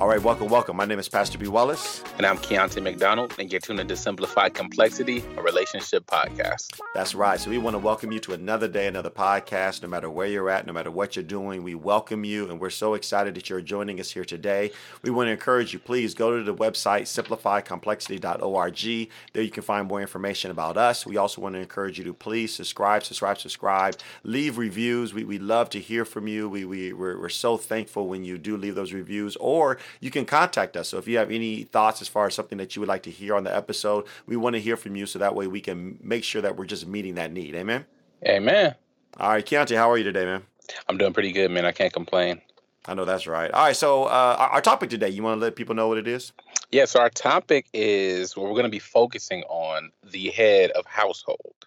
All 0.00 0.08
right, 0.08 0.22
welcome, 0.22 0.48
welcome. 0.48 0.78
My 0.78 0.86
name 0.86 0.98
is 0.98 1.10
Pastor 1.10 1.36
B. 1.36 1.46
Wallace. 1.46 2.02
And 2.16 2.24
I'm 2.24 2.38
Keontae 2.38 2.82
McDonald, 2.82 3.34
and 3.38 3.52
you're 3.52 3.60
tuned 3.60 3.80
into 3.80 3.98
Simplified 3.98 4.54
Complexity, 4.54 5.22
a 5.36 5.42
relationship 5.42 6.06
podcast. 6.06 6.80
That's 6.94 7.14
right. 7.14 7.38
So 7.38 7.50
we 7.50 7.58
want 7.58 7.74
to 7.74 7.78
welcome 7.78 8.10
you 8.10 8.18
to 8.20 8.32
another 8.32 8.66
day, 8.66 8.86
another 8.86 9.10
podcast. 9.10 9.82
No 9.82 9.88
matter 9.88 10.08
where 10.08 10.26
you're 10.26 10.48
at, 10.48 10.66
no 10.66 10.72
matter 10.72 10.90
what 10.90 11.16
you're 11.16 11.22
doing, 11.22 11.62
we 11.62 11.74
welcome 11.74 12.24
you, 12.24 12.48
and 12.48 12.58
we're 12.58 12.70
so 12.70 12.94
excited 12.94 13.34
that 13.34 13.50
you're 13.50 13.60
joining 13.60 14.00
us 14.00 14.10
here 14.10 14.24
today. 14.24 14.72
We 15.02 15.10
want 15.10 15.26
to 15.26 15.32
encourage 15.32 15.74
you, 15.74 15.78
please 15.78 16.14
go 16.14 16.34
to 16.34 16.42
the 16.42 16.54
website, 16.54 17.02
simplifycomplexity.org. 17.02 19.08
There 19.34 19.42
you 19.42 19.50
can 19.50 19.62
find 19.62 19.86
more 19.86 20.00
information 20.00 20.50
about 20.50 20.78
us. 20.78 21.04
We 21.04 21.18
also 21.18 21.42
want 21.42 21.56
to 21.56 21.60
encourage 21.60 21.98
you 21.98 22.04
to 22.04 22.14
please 22.14 22.54
subscribe, 22.54 23.04
subscribe, 23.04 23.36
subscribe, 23.36 23.96
leave 24.24 24.56
reviews. 24.56 25.12
We, 25.12 25.24
we 25.24 25.38
love 25.38 25.68
to 25.70 25.78
hear 25.78 26.06
from 26.06 26.26
you. 26.26 26.48
We, 26.48 26.64
we, 26.64 26.94
we're, 26.94 27.20
we're 27.20 27.28
so 27.28 27.58
thankful 27.58 28.08
when 28.08 28.24
you 28.24 28.38
do 28.38 28.56
leave 28.56 28.76
those 28.76 28.94
reviews, 28.94 29.36
or 29.36 29.76
you 30.00 30.10
can 30.10 30.24
contact 30.24 30.76
us. 30.76 30.88
So 30.88 30.98
if 30.98 31.08
you 31.08 31.18
have 31.18 31.30
any 31.30 31.64
thoughts 31.64 32.00
as 32.00 32.08
far 32.08 32.26
as 32.26 32.34
something 32.34 32.58
that 32.58 32.76
you 32.76 32.80
would 32.80 32.88
like 32.88 33.02
to 33.04 33.10
hear 33.10 33.34
on 33.34 33.44
the 33.44 33.54
episode, 33.54 34.06
we 34.26 34.36
want 34.36 34.54
to 34.54 34.60
hear 34.60 34.76
from 34.76 34.96
you 34.96 35.06
so 35.06 35.18
that 35.18 35.34
way 35.34 35.46
we 35.46 35.60
can 35.60 35.98
make 36.02 36.24
sure 36.24 36.42
that 36.42 36.56
we're 36.56 36.66
just 36.66 36.86
meeting 36.86 37.14
that 37.16 37.32
need. 37.32 37.54
Amen. 37.54 37.84
Amen. 38.26 38.74
All 39.18 39.30
right, 39.30 39.44
Keontae, 39.44 39.76
how 39.76 39.90
are 39.90 39.98
you 39.98 40.04
today, 40.04 40.24
man? 40.24 40.42
I'm 40.88 40.98
doing 40.98 41.12
pretty 41.12 41.32
good, 41.32 41.50
man. 41.50 41.64
I 41.64 41.72
can't 41.72 41.92
complain. 41.92 42.40
I 42.86 42.94
know 42.94 43.04
that's 43.04 43.26
right. 43.26 43.50
All 43.50 43.66
right, 43.66 43.76
so 43.76 44.04
uh, 44.04 44.36
our, 44.38 44.60
topic 44.60 44.88
today, 44.90 45.08
you 45.08 45.22
want 45.22 45.38
to 45.38 45.44
let 45.44 45.56
people 45.56 45.74
know 45.74 45.88
what 45.88 45.98
it 45.98 46.08
is? 46.08 46.32
Yeah, 46.70 46.86
so 46.86 47.00
our 47.00 47.10
topic 47.10 47.66
is 47.74 48.36
well, 48.36 48.46
we're 48.46 48.52
going 48.52 48.64
to 48.64 48.70
be 48.70 48.78
focusing 48.78 49.42
on 49.44 49.90
the 50.02 50.30
head 50.30 50.70
of 50.70 50.86
household. 50.86 51.66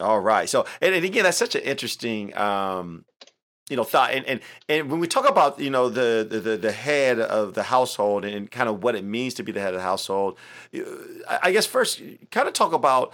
All 0.00 0.20
right. 0.20 0.48
So, 0.48 0.66
and, 0.80 0.94
and 0.94 1.04
again, 1.04 1.24
that's 1.24 1.38
such 1.38 1.54
an 1.54 1.62
interesting 1.62 2.36
um, 2.36 3.04
you 3.68 3.76
know 3.76 3.84
thought 3.84 4.12
and, 4.12 4.26
and 4.26 4.40
and 4.68 4.90
when 4.90 5.00
we 5.00 5.06
talk 5.06 5.28
about 5.28 5.58
you 5.58 5.70
know 5.70 5.88
the, 5.88 6.26
the 6.28 6.56
the 6.56 6.72
head 6.72 7.18
of 7.18 7.54
the 7.54 7.62
household 7.64 8.24
and 8.24 8.50
kind 8.50 8.68
of 8.68 8.82
what 8.82 8.94
it 8.94 9.04
means 9.04 9.34
to 9.34 9.42
be 9.42 9.52
the 9.52 9.60
head 9.60 9.72
of 9.72 9.80
the 9.80 9.84
household 9.84 10.36
i 11.42 11.52
guess 11.52 11.64
first 11.64 12.02
kind 12.30 12.48
of 12.48 12.54
talk 12.54 12.72
about 12.72 13.12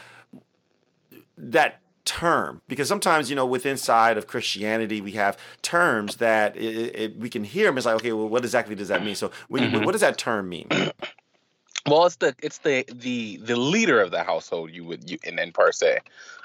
that 1.36 1.80
term 2.08 2.62
because 2.69 2.88
sometimes 2.88 3.28
you 3.28 3.36
know 3.36 3.44
with 3.44 3.66
inside 3.66 4.16
of 4.16 4.26
christianity 4.26 5.02
we 5.02 5.12
have 5.12 5.36
terms 5.60 6.16
that 6.16 6.56
it, 6.56 6.96
it, 6.96 7.16
we 7.19 7.28
can 7.28 7.44
hear 7.44 7.66
them 7.66 7.76
it's 7.76 7.84
like 7.84 7.96
okay 7.96 8.12
well 8.12 8.28
what 8.28 8.42
exactly 8.44 8.74
does 8.74 8.88
that 8.88 9.04
mean? 9.04 9.14
So 9.14 9.30
when, 9.48 9.64
mm-hmm. 9.64 9.84
what 9.84 9.92
does 9.92 10.00
that 10.00 10.16
term 10.16 10.48
mean? 10.48 10.69
Well 11.86 12.06
it's 12.06 12.16
the 12.16 12.34
it's 12.42 12.58
the 12.58 12.84
the 12.92 13.38
the 13.38 13.56
leader 13.56 14.00
of 14.00 14.10
the 14.10 14.22
household 14.22 14.70
you 14.70 14.84
would 14.84 15.10
you 15.10 15.19
and, 15.24 15.38
and 15.38 15.54
per 15.54 15.72
se 15.72 16.00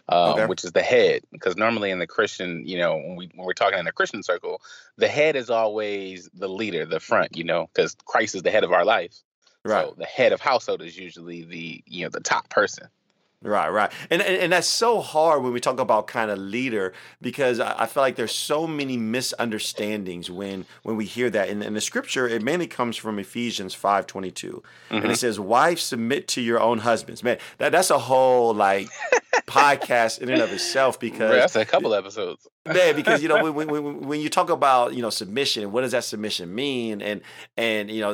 um, 0.09 0.33
okay. 0.33 0.45
which 0.45 0.63
is 0.63 0.71
the 0.71 0.81
head. 0.81 1.21
Because 1.31 1.55
normally 1.55 1.91
in 1.91 1.99
the 1.99 2.07
Christian, 2.07 2.67
you 2.67 2.77
know, 2.77 2.95
when, 2.95 3.15
we, 3.15 3.29
when 3.35 3.45
we're 3.45 3.53
talking 3.53 3.79
in 3.79 3.85
the 3.85 3.91
Christian 3.91 4.23
circle, 4.23 4.61
the 4.97 5.07
head 5.07 5.35
is 5.35 5.49
always 5.49 6.29
the 6.33 6.49
leader, 6.49 6.85
the 6.85 6.99
front, 6.99 7.35
you 7.37 7.43
know, 7.43 7.67
because 7.73 7.95
Christ 8.05 8.35
is 8.35 8.43
the 8.43 8.51
head 8.51 8.63
of 8.63 8.71
our 8.71 8.85
life. 8.85 9.15
Right. 9.65 9.85
So 9.85 9.95
the 9.97 10.05
head 10.05 10.33
of 10.33 10.41
household 10.41 10.81
is 10.81 10.97
usually 10.97 11.43
the, 11.43 11.83
you 11.87 12.03
know, 12.03 12.09
the 12.09 12.19
top 12.19 12.49
person. 12.49 12.87
Right, 13.45 13.67
right, 13.67 13.91
and, 14.09 14.21
and 14.21 14.37
and 14.37 14.53
that's 14.53 14.69
so 14.69 15.01
hard 15.01 15.43
when 15.43 15.51
we 15.51 15.59
talk 15.59 15.77
about 15.77 16.07
kind 16.07 16.31
of 16.31 16.39
leader 16.39 16.93
because 17.21 17.59
I, 17.59 17.81
I 17.81 17.85
feel 17.87 18.01
like 18.01 18.15
there's 18.15 18.33
so 18.33 18.65
many 18.65 18.95
misunderstandings 18.95 20.31
when 20.31 20.65
when 20.83 20.95
we 20.95 21.03
hear 21.03 21.29
that. 21.29 21.49
In, 21.49 21.61
in 21.61 21.73
the 21.73 21.81
scripture, 21.81 22.25
it 22.25 22.41
mainly 22.41 22.67
comes 22.67 22.95
from 22.95 23.19
Ephesians 23.19 23.73
five 23.73 24.07
twenty 24.07 24.31
two, 24.31 24.63
mm-hmm. 24.85 24.95
and 24.95 25.03
it 25.03 25.07
mm-hmm. 25.07 25.15
says, 25.15 25.41
"Wives, 25.41 25.83
submit 25.83 26.29
to 26.29 26.41
your 26.41 26.61
own 26.61 26.77
husbands." 26.79 27.21
Man, 27.21 27.37
that 27.57 27.73
that's 27.73 27.89
a 27.89 27.99
whole 27.99 28.53
like 28.53 28.87
podcast 29.47 30.19
in 30.19 30.29
and 30.29 30.41
of 30.41 30.51
itself 30.51 30.99
because 30.99 31.31
that's 31.31 31.55
a 31.55 31.65
couple 31.65 31.93
episodes. 31.93 32.47
man, 32.65 32.95
because 32.95 33.21
you 33.21 33.29
know 33.29 33.43
when, 33.51 33.67
when, 33.67 34.01
when 34.01 34.19
you 34.19 34.29
talk 34.29 34.49
about 34.49 34.93
you 34.93 35.01
know 35.01 35.09
submission, 35.09 35.71
what 35.71 35.81
does 35.81 35.91
that 35.91 36.03
submission 36.03 36.53
mean? 36.53 37.01
And 37.01 37.21
and 37.57 37.89
you 37.89 38.01
know 38.01 38.13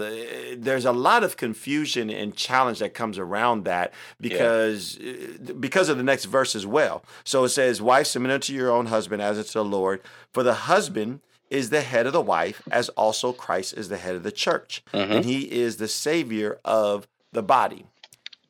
there's 0.56 0.86
a 0.86 0.92
lot 0.92 1.24
of 1.24 1.38
confusion 1.38 2.10
and 2.10 2.36
challenge 2.36 2.80
that 2.80 2.94
comes 2.94 3.18
around 3.18 3.66
that 3.66 3.94
because 4.20 4.98
yeah. 4.98 5.54
because 5.60 5.90
of 5.90 5.98
the 5.98 6.04
next 6.04 6.26
verse 6.26 6.56
as 6.56 6.66
well. 6.66 7.04
So 7.24 7.44
it 7.44 7.50
says, 7.50 7.82
"Wife, 7.82 8.08
submit 8.08 8.32
unto 8.32 8.54
your 8.54 8.72
own 8.72 8.88
husband 8.88 9.22
as 9.22 9.38
it's 9.38 9.54
the 9.54 9.66
Lord, 9.66 10.02
for 10.34 10.44
the 10.44 10.54
husband." 10.54 11.22
Is 11.50 11.72
the 11.72 11.82
head 11.82 12.06
of 12.06 12.14
the 12.14 12.22
wife, 12.22 12.62
as 12.70 12.90
also 12.90 13.34
Christ 13.34 13.74
is 13.74 13.90
the 13.90 13.98
head 13.98 14.14
of 14.14 14.22
the 14.22 14.32
church, 14.32 14.84
mm-hmm. 14.94 15.12
and 15.12 15.26
he 15.26 15.52
is 15.52 15.78
the 15.78 15.88
savior 15.88 16.60
of 16.64 17.08
the 17.32 17.42
body. 17.42 17.88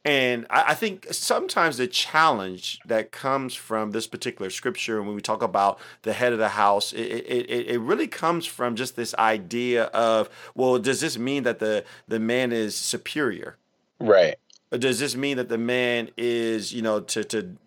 And 0.05 0.45
I, 0.49 0.75
think 0.75 1.07
sometimes 1.11 1.75
the 1.75 1.87
challenge 1.87 2.79
that 2.85 3.11
comes 3.11 3.53
from 3.53 3.91
this 3.91 4.07
particular 4.07 4.49
scripture, 4.49 5.03
when 5.03 5.13
we 5.13 5.21
talk 5.21 5.43
about 5.43 5.77
the 6.03 6.13
head 6.13 6.31
of 6.31 6.39
the 6.39 6.49
house, 6.49 6.93
it, 6.93 6.99
it, 6.99 7.67
it 7.67 7.79
really 7.81 8.07
comes 8.07 8.45
from 8.45 8.77
just 8.77 8.95
this 8.95 9.13
idea 9.15 9.85
of, 9.85 10.29
well, 10.55 10.79
does 10.79 11.01
this 11.01 11.17
mean 11.17 11.43
that 11.43 11.59
the, 11.59 11.83
the 12.07 12.19
man 12.19 12.53
is 12.53 12.77
superior? 12.77 13.57
Right. 13.99 14.35
Or 14.71 14.77
does 14.77 14.99
this 14.99 15.17
mean 15.17 15.35
that 15.35 15.49
the 15.49 15.57
man 15.57 16.09
is, 16.16 16.73
you 16.73 16.81
know, 16.81 17.01
to, 17.01 17.23
to 17.25 17.57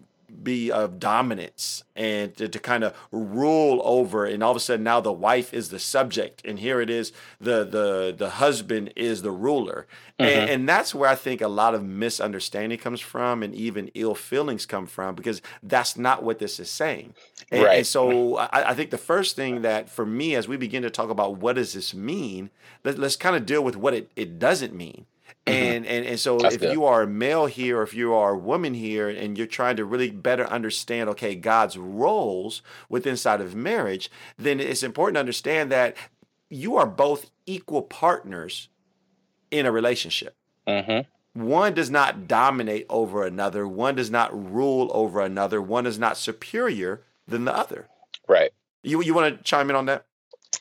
be 0.43 0.71
of 0.71 0.99
dominance 0.99 1.85
and 1.95 2.37
to, 2.37 2.49
to, 2.49 2.59
kind 2.59 2.85
of 2.85 2.95
rule 3.11 3.81
over 3.85 4.25
and 4.25 4.43
all 4.43 4.51
of 4.51 4.57
a 4.57 4.61
sudden 4.61 4.85
now 4.85 5.01
the 5.01 5.13
wife 5.13 5.53
is 5.53 5.69
the 5.69 5.79
subject 5.79 6.43
and 6.45 6.59
here 6.61 6.81
it 6.81 6.89
is 6.89 7.13
the 7.41 7.65
the 7.65 8.15
the 8.17 8.31
husband 8.31 8.93
is 8.97 9.23
the 9.23 9.31
ruler 9.31 9.87
mm-hmm. 10.19 10.25
and, 10.25 10.51
and, 10.51 10.69
that's 10.69 10.95
where 10.95 11.11
i 11.11 11.15
think 11.15 11.41
a 11.41 11.49
lot 11.49 11.75
of 11.75 11.85
misunderstanding 11.85 12.79
comes 12.79 13.01
from 13.01 13.43
and 13.43 13.55
even 13.55 13.91
ill 13.95 14.15
feelings 14.15 14.65
come 14.65 14.87
from 14.87 15.15
because 15.15 15.43
that's 15.63 15.97
not 15.97 16.23
what 16.23 16.39
this 16.39 16.61
is 16.61 16.71
saying 16.71 17.13
and, 17.51 17.65
right. 17.65 17.79
and 17.79 17.87
so 17.87 18.37
I, 18.37 18.71
I, 18.71 18.75
think 18.75 18.91
the 18.91 18.99
first 18.99 19.37
thing 19.37 19.63
that 19.63 19.91
for 19.91 20.07
me 20.07 20.35
as 20.35 20.49
we 20.49 20.57
begin 20.57 20.83
to 20.83 20.91
talk 20.91 21.11
about 21.11 21.39
what 21.39 21.57
does 21.57 21.75
this 21.75 21.93
mean 21.93 22.51
let, 22.85 22.99
us 22.99 23.17
kind 23.17 23.37
of 23.37 23.47
deal 23.47 23.63
with 23.63 23.77
what 23.77 23.95
it, 23.95 24.11
it 24.17 24.39
doesn't 24.39 24.75
mean. 24.75 25.07
And, 25.45 25.85
and 25.87 26.07
and 26.07 26.21
so 26.21 26.39
That's 26.39 26.55
if 26.55 26.61
good. 26.61 26.73
you 26.73 26.85
are 26.85 27.03
a 27.03 27.07
male 27.07 27.47
here 27.47 27.79
or 27.79 27.83
if 27.83 27.95
you 27.95 28.15
are 28.15 28.35
a 28.35 28.39
woman 28.39 28.75
here 28.75 29.09
and 29.09 29.37
you're 29.37 29.49
trying 29.49 29.77
to 29.77 29.85
really 29.85 30.11
better 30.11 30.47
understand 30.47 31.09
okay 31.11 31.35
God's 31.35 31.77
roles 31.77 32.63
within 32.89 33.13
inside 33.13 33.41
of 33.41 33.55
marriage, 33.55 34.09
then 34.39 34.61
it's 34.61 34.85
important 34.85 35.17
to 35.17 35.21
understand 35.21 35.73
that 35.73 35.97
you 36.49 36.77
are 36.77 36.87
both 36.87 37.31
equal 37.47 37.83
partners 37.83 38.69
in 39.51 39.67
a 39.67 39.73
relationship. 39.73 40.37
Mm-hmm. 40.69 41.09
One 41.35 41.75
does 41.75 41.91
not 41.91 42.29
dominate 42.29 42.87
over 42.89 43.25
another. 43.25 43.67
One 43.67 43.95
does 43.95 44.11
not 44.11 44.53
rule 44.53 44.91
over 44.93 45.21
another. 45.21 45.63
One 45.63 45.87
is 45.87 45.99
not 45.99 46.17
superior 46.17 47.03
than 47.27 47.47
the 47.47 47.57
other. 47.57 47.89
Right. 48.29 48.51
You 48.83 49.03
you 49.03 49.15
want 49.15 49.37
to 49.39 49.43
chime 49.43 49.71
in 49.71 49.77
on 49.77 49.87
that? 49.87 50.05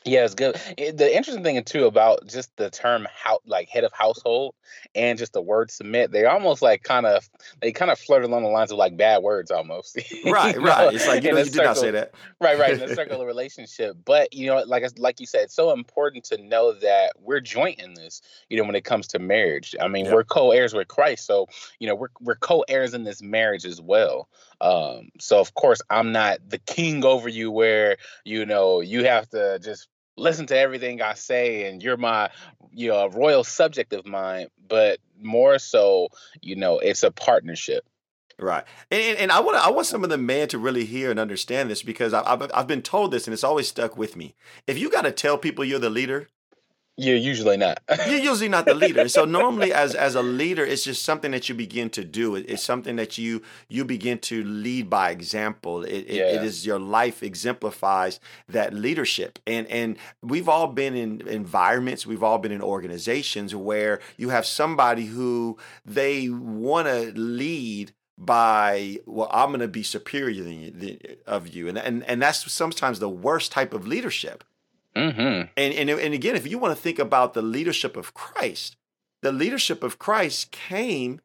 Yeah, 0.04 0.24
it's 0.24 0.34
good. 0.34 0.60
It, 0.76 0.96
the 0.96 1.14
interesting 1.14 1.44
thing 1.44 1.62
too 1.64 1.86
about 1.86 2.26
just 2.26 2.56
the 2.56 2.70
term 2.70 3.06
how 3.14 3.40
like 3.46 3.68
head 3.68 3.84
of 3.84 3.92
household 3.92 4.54
and 4.94 5.18
just 5.18 5.32
the 5.32 5.42
word 5.42 5.70
submit, 5.70 6.10
they 6.10 6.24
almost 6.24 6.62
like 6.62 6.82
kind 6.82 7.06
of 7.06 7.28
they 7.60 7.72
kind 7.72 7.90
of 7.90 7.98
flirt 7.98 8.24
along 8.24 8.42
the 8.42 8.48
lines 8.48 8.72
of 8.72 8.78
like 8.78 8.96
bad 8.96 9.22
words 9.22 9.50
almost. 9.50 9.96
right, 10.24 10.60
right. 10.60 10.94
It's 10.94 11.06
like 11.06 11.22
you 11.22 11.32
know 11.32 11.38
you 11.38 11.50
did 11.50 11.62
not 11.62 11.76
say 11.76 11.90
that. 11.92 12.14
right, 12.40 12.58
right. 12.58 12.80
In 12.80 12.98
a 12.98 13.02
of 13.20 13.26
relationship, 13.26 13.96
but 14.04 14.32
you 14.32 14.46
know, 14.46 14.62
like 14.66 14.84
like 14.98 15.20
you 15.20 15.26
said, 15.26 15.42
it's 15.42 15.54
so 15.54 15.72
important 15.72 16.24
to 16.24 16.38
know 16.38 16.72
that 16.72 17.12
we're 17.20 17.40
joint 17.40 17.80
in 17.80 17.94
this. 17.94 18.22
You 18.48 18.58
know, 18.58 18.64
when 18.64 18.74
it 18.74 18.84
comes 18.84 19.06
to 19.08 19.18
marriage, 19.18 19.74
I 19.80 19.88
mean, 19.88 20.06
yep. 20.06 20.14
we're 20.14 20.24
co-heirs 20.24 20.74
with 20.74 20.88
Christ, 20.88 21.26
so 21.26 21.46
you 21.78 21.86
know 21.86 21.94
we're 21.94 22.08
we're 22.20 22.36
co-heirs 22.36 22.94
in 22.94 23.04
this 23.04 23.22
marriage 23.22 23.64
as 23.64 23.80
well. 23.80 24.28
Um, 24.60 25.10
so 25.20 25.40
of 25.40 25.54
course, 25.54 25.80
I'm 25.90 26.12
not 26.12 26.38
the 26.48 26.58
king 26.58 27.04
over 27.04 27.28
you, 27.28 27.50
where 27.50 27.96
you 28.24 28.46
know 28.46 28.80
you 28.80 29.04
have 29.04 29.28
to 29.30 29.58
just 29.60 29.88
listen 30.16 30.46
to 30.46 30.56
everything 30.56 31.00
I 31.00 31.14
say 31.14 31.68
and 31.68 31.82
you're 31.82 31.96
my 31.96 32.30
you 32.72 32.88
know 32.88 33.08
royal 33.08 33.44
subject 33.44 33.92
of 33.92 34.06
mine, 34.06 34.48
but 34.68 34.98
more 35.20 35.58
so, 35.58 36.08
you 36.40 36.56
know, 36.56 36.78
it's 36.78 37.02
a 37.02 37.10
partnership. 37.10 37.84
Right, 38.38 38.64
and, 38.90 39.18
and 39.18 39.32
I 39.32 39.40
want 39.40 39.58
I 39.58 39.70
want 39.70 39.86
some 39.86 40.02
of 40.04 40.10
the 40.10 40.18
men 40.18 40.48
to 40.48 40.58
really 40.58 40.84
hear 40.84 41.10
and 41.10 41.20
understand 41.20 41.70
this 41.70 41.82
because 41.82 42.12
I've 42.14 42.50
I've 42.54 42.66
been 42.66 42.82
told 42.82 43.12
this 43.12 43.26
and 43.26 43.34
it's 43.34 43.44
always 43.44 43.68
stuck 43.68 43.96
with 43.96 44.16
me. 44.16 44.34
If 44.66 44.78
you 44.78 44.90
got 44.90 45.02
to 45.02 45.12
tell 45.12 45.38
people 45.38 45.64
you're 45.64 45.78
the 45.78 45.90
leader, 45.90 46.28
you're 46.98 47.16
usually 47.16 47.56
not. 47.56 47.80
You're 48.06 48.18
usually 48.18 48.50
not 48.50 48.66
the 48.66 48.74
leader. 48.74 49.08
So 49.08 49.24
normally, 49.24 49.72
as 49.72 49.94
as 49.94 50.14
a 50.14 50.22
leader, 50.22 50.64
it's 50.64 50.84
just 50.84 51.02
something 51.04 51.30
that 51.30 51.48
you 51.48 51.54
begin 51.54 51.88
to 51.90 52.04
do. 52.04 52.36
It's 52.36 52.62
something 52.62 52.96
that 52.96 53.16
you 53.16 53.40
you 53.68 53.86
begin 53.86 54.18
to 54.20 54.44
lead 54.44 54.90
by 54.90 55.10
example. 55.10 55.84
It, 55.84 56.06
yeah. 56.08 56.24
it, 56.24 56.34
it 56.36 56.44
is 56.44 56.66
your 56.66 56.78
life 56.78 57.22
exemplifies 57.22 58.20
that 58.48 58.74
leadership. 58.74 59.38
And 59.46 59.66
and 59.68 59.96
we've 60.22 60.50
all 60.50 60.66
been 60.66 60.94
in 60.94 61.26
environments. 61.26 62.06
We've 62.06 62.22
all 62.22 62.38
been 62.38 62.52
in 62.52 62.60
organizations 62.60 63.54
where 63.54 64.00
you 64.18 64.28
have 64.28 64.44
somebody 64.44 65.06
who 65.06 65.56
they 65.86 66.28
want 66.28 66.88
to 66.88 67.12
lead 67.18 67.92
by 68.18 68.98
well 69.06 69.28
i'm 69.32 69.48
going 69.48 69.60
to 69.60 69.66
be 69.66 69.82
superior 69.82 70.44
than 70.44 70.60
you, 70.60 70.98
of 71.26 71.48
you 71.48 71.66
and, 71.66 71.78
and 71.78 72.04
and 72.04 72.22
that's 72.22 72.52
sometimes 72.52 73.00
the 73.00 73.08
worst 73.08 73.50
type 73.50 73.72
of 73.72 73.86
leadership 73.86 74.44
Mm-hmm. 74.96 75.48
And, 75.56 75.74
and 75.74 75.90
and 75.90 76.14
again, 76.14 76.36
if 76.36 76.46
you 76.46 76.58
want 76.58 76.76
to 76.76 76.80
think 76.80 76.98
about 76.98 77.34
the 77.34 77.42
leadership 77.42 77.96
of 77.96 78.14
Christ, 78.14 78.76
the 79.22 79.32
leadership 79.32 79.82
of 79.82 79.98
Christ 79.98 80.50
came 80.50 81.20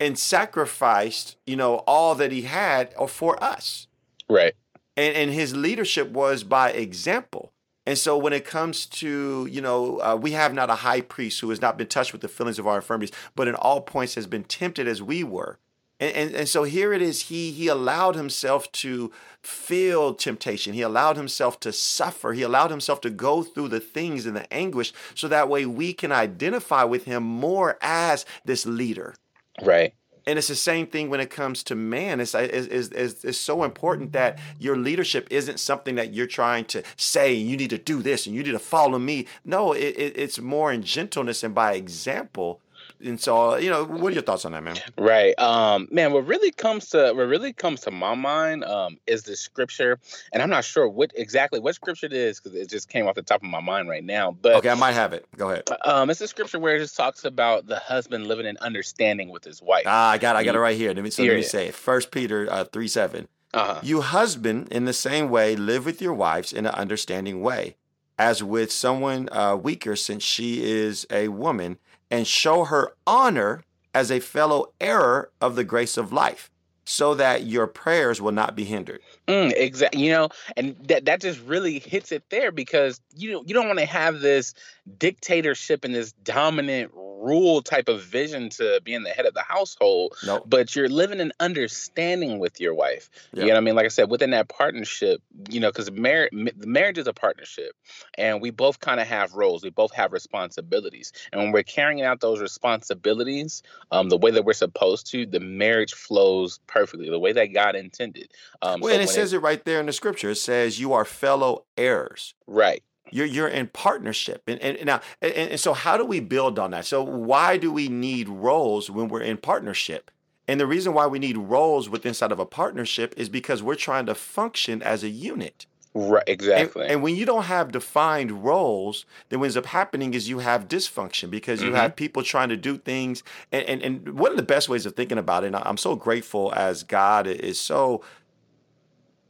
and 0.00 0.18
sacrificed, 0.18 1.36
you 1.46 1.56
know, 1.56 1.76
all 1.86 2.14
that 2.16 2.32
he 2.32 2.42
had 2.42 2.92
for 3.08 3.42
us. 3.42 3.86
Right. 4.28 4.54
And 4.96 5.14
and 5.16 5.30
his 5.30 5.54
leadership 5.54 6.10
was 6.10 6.42
by 6.42 6.72
example. 6.72 7.52
And 7.84 7.98
so 7.98 8.16
when 8.16 8.32
it 8.32 8.44
comes 8.44 8.86
to, 8.86 9.48
you 9.50 9.60
know, 9.60 9.98
uh, 10.00 10.16
we 10.20 10.32
have 10.32 10.54
not 10.54 10.70
a 10.70 10.76
high 10.76 11.00
priest 11.00 11.40
who 11.40 11.50
has 11.50 11.60
not 11.60 11.76
been 11.76 11.88
touched 11.88 12.12
with 12.12 12.22
the 12.22 12.28
feelings 12.28 12.58
of 12.58 12.66
our 12.66 12.76
infirmities, 12.76 13.14
but 13.34 13.48
in 13.48 13.56
all 13.56 13.80
points 13.80 14.14
has 14.14 14.26
been 14.26 14.44
tempted 14.44 14.86
as 14.86 15.02
we 15.02 15.24
were. 15.24 15.58
And, 16.02 16.16
and, 16.16 16.34
and 16.34 16.48
so 16.48 16.64
here 16.64 16.92
it 16.92 17.00
is, 17.00 17.22
he, 17.22 17.52
he 17.52 17.68
allowed 17.68 18.16
himself 18.16 18.70
to 18.72 19.12
feel 19.40 20.14
temptation. 20.14 20.74
He 20.74 20.82
allowed 20.82 21.16
himself 21.16 21.60
to 21.60 21.72
suffer. 21.72 22.32
He 22.32 22.42
allowed 22.42 22.72
himself 22.72 23.00
to 23.02 23.10
go 23.10 23.44
through 23.44 23.68
the 23.68 23.78
things 23.78 24.26
and 24.26 24.34
the 24.34 24.52
anguish 24.52 24.92
so 25.14 25.28
that 25.28 25.48
way 25.48 25.64
we 25.64 25.92
can 25.92 26.10
identify 26.10 26.82
with 26.82 27.04
him 27.04 27.22
more 27.22 27.78
as 27.80 28.26
this 28.44 28.66
leader. 28.66 29.14
Right 29.62 29.94
and 30.26 30.38
it's 30.38 30.48
the 30.48 30.54
same 30.54 30.86
thing 30.86 31.10
when 31.10 31.20
it 31.20 31.30
comes 31.30 31.62
to 31.64 31.74
man. 31.74 32.20
It's, 32.20 32.34
it's, 32.34 32.68
it's, 32.68 33.24
it's, 33.24 33.38
so 33.38 33.64
important 33.64 34.12
that 34.12 34.38
your 34.58 34.76
leadership 34.76 35.26
isn't 35.30 35.58
something 35.58 35.96
that 35.96 36.14
you're 36.14 36.28
trying 36.28 36.64
to 36.66 36.84
say, 36.96 37.32
you 37.34 37.56
need 37.56 37.70
to 37.70 37.78
do 37.78 38.02
this 38.02 38.26
and 38.26 38.36
you 38.36 38.44
need 38.44 38.52
to 38.52 38.58
follow 38.60 39.00
me. 39.00 39.26
No, 39.44 39.72
it, 39.72 39.96
it, 39.96 40.16
it's 40.16 40.38
more 40.38 40.72
in 40.72 40.82
gentleness 40.82 41.42
and 41.42 41.54
by 41.54 41.74
example 41.74 42.60
and 43.02 43.20
so 43.20 43.56
you 43.56 43.70
know 43.70 43.84
what 43.84 44.10
are 44.10 44.14
your 44.14 44.22
thoughts 44.22 44.44
on 44.44 44.52
that 44.52 44.62
man? 44.62 44.76
Right 44.96 45.38
um 45.38 45.88
man 45.90 46.12
what 46.12 46.26
really 46.26 46.50
comes 46.50 46.90
to 46.90 47.12
what 47.12 47.26
really 47.26 47.52
comes 47.52 47.80
to 47.82 47.90
my 47.90 48.14
mind 48.14 48.64
um 48.64 48.98
is 49.06 49.24
the 49.24 49.36
scripture 49.36 49.98
and 50.32 50.42
i'm 50.42 50.50
not 50.50 50.64
sure 50.64 50.88
what 50.88 51.12
exactly 51.14 51.60
what 51.60 51.74
scripture 51.74 52.06
it 52.06 52.12
is 52.12 52.40
because 52.40 52.58
it 52.58 52.68
just 52.68 52.88
came 52.88 53.06
off 53.06 53.14
the 53.14 53.22
top 53.22 53.42
of 53.42 53.48
my 53.48 53.60
mind 53.60 53.88
right 53.88 54.04
now 54.04 54.30
but 54.30 54.56
okay 54.56 54.70
i 54.70 54.74
might 54.74 54.92
have 54.92 55.12
it. 55.12 55.26
Go 55.36 55.50
ahead. 55.50 55.64
Um 55.84 56.10
it's 56.10 56.20
a 56.20 56.28
scripture 56.28 56.58
where 56.58 56.76
it 56.76 56.80
just 56.80 56.96
talks 56.96 57.24
about 57.24 57.66
the 57.66 57.78
husband 57.78 58.26
living 58.26 58.46
in 58.46 58.56
understanding 58.58 59.30
with 59.30 59.44
his 59.44 59.62
wife. 59.62 59.84
Ah 59.86 60.10
i 60.10 60.18
got 60.18 60.36
it, 60.36 60.40
i 60.40 60.44
got 60.44 60.54
it 60.54 60.60
right 60.60 60.76
here. 60.76 60.92
Let 60.92 61.02
me, 61.04 61.10
so 61.10 61.22
let 61.22 61.36
me 61.36 61.42
say 61.42 61.68
it. 61.68 61.74
First 61.74 62.10
peter 62.10 62.48
uh, 62.50 62.64
3 62.64 62.88
7 62.88 63.28
uh-huh. 63.54 63.80
you 63.82 64.00
husband 64.00 64.68
in 64.70 64.84
the 64.84 64.92
same 64.92 65.28
way 65.28 65.56
live 65.56 65.84
with 65.84 66.00
your 66.00 66.14
wives 66.14 66.52
in 66.52 66.66
an 66.66 66.74
understanding 66.74 67.42
way 67.42 67.76
as 68.18 68.42
with 68.42 68.70
someone 68.70 69.28
uh, 69.32 69.56
weaker 69.56 69.96
since 69.96 70.22
she 70.22 70.62
is 70.62 71.06
a 71.10 71.28
woman 71.28 71.78
and 72.12 72.26
show 72.26 72.64
her 72.64 72.92
honor 73.06 73.64
as 73.94 74.10
a 74.10 74.20
fellow 74.20 74.72
heir 74.80 75.30
of 75.40 75.56
the 75.56 75.64
grace 75.64 75.96
of 75.96 76.12
life 76.12 76.50
so 76.92 77.14
that 77.14 77.46
your 77.46 77.66
prayers 77.66 78.20
will 78.20 78.32
not 78.32 78.54
be 78.54 78.64
hindered. 78.64 79.00
Mm, 79.26 79.54
exactly. 79.56 80.04
You 80.04 80.10
know, 80.10 80.28
and 80.58 80.76
that 80.88 81.06
that 81.06 81.22
just 81.22 81.40
really 81.40 81.78
hits 81.78 82.12
it 82.12 82.22
there 82.28 82.52
because 82.52 83.00
you 83.16 83.32
know 83.32 83.42
you 83.46 83.54
don't 83.54 83.66
want 83.66 83.78
to 83.78 83.86
have 83.86 84.20
this 84.20 84.52
dictatorship 84.98 85.84
and 85.84 85.94
this 85.94 86.12
dominant 86.12 86.90
rule 86.94 87.62
type 87.62 87.88
of 87.88 88.02
vision 88.02 88.50
to 88.50 88.80
being 88.84 89.04
the 89.04 89.10
head 89.10 89.26
of 89.26 89.32
the 89.32 89.42
household. 89.42 90.14
Nope. 90.26 90.44
But 90.46 90.74
you're 90.74 90.88
living 90.88 91.20
in 91.20 91.32
understanding 91.38 92.40
with 92.40 92.60
your 92.60 92.74
wife. 92.74 93.08
Yep. 93.32 93.42
You 93.42 93.48
know 93.48 93.54
what 93.54 93.56
I 93.56 93.60
mean? 93.60 93.74
Like 93.76 93.84
I 93.86 93.88
said, 93.88 94.10
within 94.10 94.30
that 94.30 94.48
partnership, 94.48 95.22
you 95.48 95.60
know, 95.60 95.70
because 95.70 95.90
mar- 95.90 96.28
marriage 96.32 96.98
is 96.98 97.06
a 97.06 97.12
partnership, 97.12 97.74
and 98.18 98.42
we 98.42 98.50
both 98.50 98.80
kind 98.80 99.00
of 99.00 99.06
have 99.06 99.32
roles. 99.32 99.62
We 99.62 99.70
both 99.70 99.94
have 99.94 100.12
responsibilities, 100.12 101.12
and 101.32 101.40
when 101.40 101.52
we're 101.52 101.62
carrying 101.62 102.02
out 102.02 102.20
those 102.20 102.40
responsibilities, 102.40 103.62
um, 103.92 104.08
the 104.08 104.18
way 104.18 104.32
that 104.32 104.44
we're 104.44 104.52
supposed 104.52 105.06
to, 105.12 105.24
the 105.24 105.40
marriage 105.40 105.94
flows 105.94 106.58
perfectly, 106.66 106.81
the 106.86 107.18
way 107.18 107.32
that 107.32 107.46
God 107.52 107.74
intended. 107.74 108.30
Um, 108.60 108.80
well, 108.80 108.90
so 108.90 108.94
and 108.94 109.02
it 109.02 109.08
says 109.08 109.32
it, 109.32 109.36
it 109.36 109.40
right 109.40 109.64
there 109.64 109.80
in 109.80 109.86
the 109.86 109.92
scripture. 109.92 110.30
It 110.30 110.36
says 110.36 110.80
you 110.80 110.92
are 110.92 111.04
fellow 111.04 111.64
heirs. 111.76 112.34
Right. 112.46 112.82
You're 113.10 113.26
you're 113.26 113.48
in 113.48 113.66
partnership, 113.68 114.42
and, 114.46 114.58
and 114.60 114.86
now 114.86 115.00
and, 115.20 115.32
and 115.34 115.60
so 115.60 115.74
how 115.74 115.98
do 115.98 116.04
we 116.04 116.20
build 116.20 116.58
on 116.58 116.70
that? 116.70 116.86
So 116.86 117.02
why 117.02 117.58
do 117.58 117.70
we 117.70 117.88
need 117.88 118.28
roles 118.28 118.90
when 118.90 119.08
we're 119.08 119.20
in 119.20 119.36
partnership? 119.36 120.10
And 120.48 120.58
the 120.58 120.66
reason 120.66 120.92
why 120.92 121.06
we 121.06 121.18
need 121.18 121.36
roles 121.36 121.88
within 121.88 122.10
inside 122.10 122.32
of 122.32 122.38
a 122.38 122.46
partnership 122.46 123.14
is 123.16 123.28
because 123.28 123.62
we're 123.62 123.74
trying 123.74 124.06
to 124.06 124.14
function 124.14 124.82
as 124.82 125.04
a 125.04 125.08
unit. 125.08 125.66
Right, 125.94 126.24
exactly. 126.26 126.82
And, 126.84 126.92
and, 126.92 127.02
when 127.02 127.16
you 127.16 127.26
don't 127.26 127.44
have 127.44 127.70
defined 127.70 128.44
roles, 128.44 129.04
then 129.28 129.40
what 129.40 129.46
ends 129.46 129.58
up 129.58 129.66
happening 129.66 130.14
is 130.14 130.26
you 130.26 130.38
have 130.38 130.66
dysfunction 130.66 131.30
because 131.30 131.60
you 131.60 131.68
mm-hmm. 131.68 131.76
have 131.76 131.96
people 131.96 132.22
trying 132.22 132.48
to 132.48 132.56
do 132.56 132.78
things. 132.78 133.22
And, 133.50 133.64
and, 133.66 133.82
and 133.82 134.18
one 134.18 134.30
of 134.30 134.38
the 134.38 134.42
best 134.42 134.70
ways 134.70 134.86
of 134.86 134.96
thinking 134.96 135.18
about 135.18 135.44
it, 135.44 135.48
and 135.48 135.56
I'm 135.56 135.76
so 135.76 135.94
grateful 135.94 136.50
as 136.54 136.82
God 136.82 137.26
is 137.26 137.60
so 137.60 138.02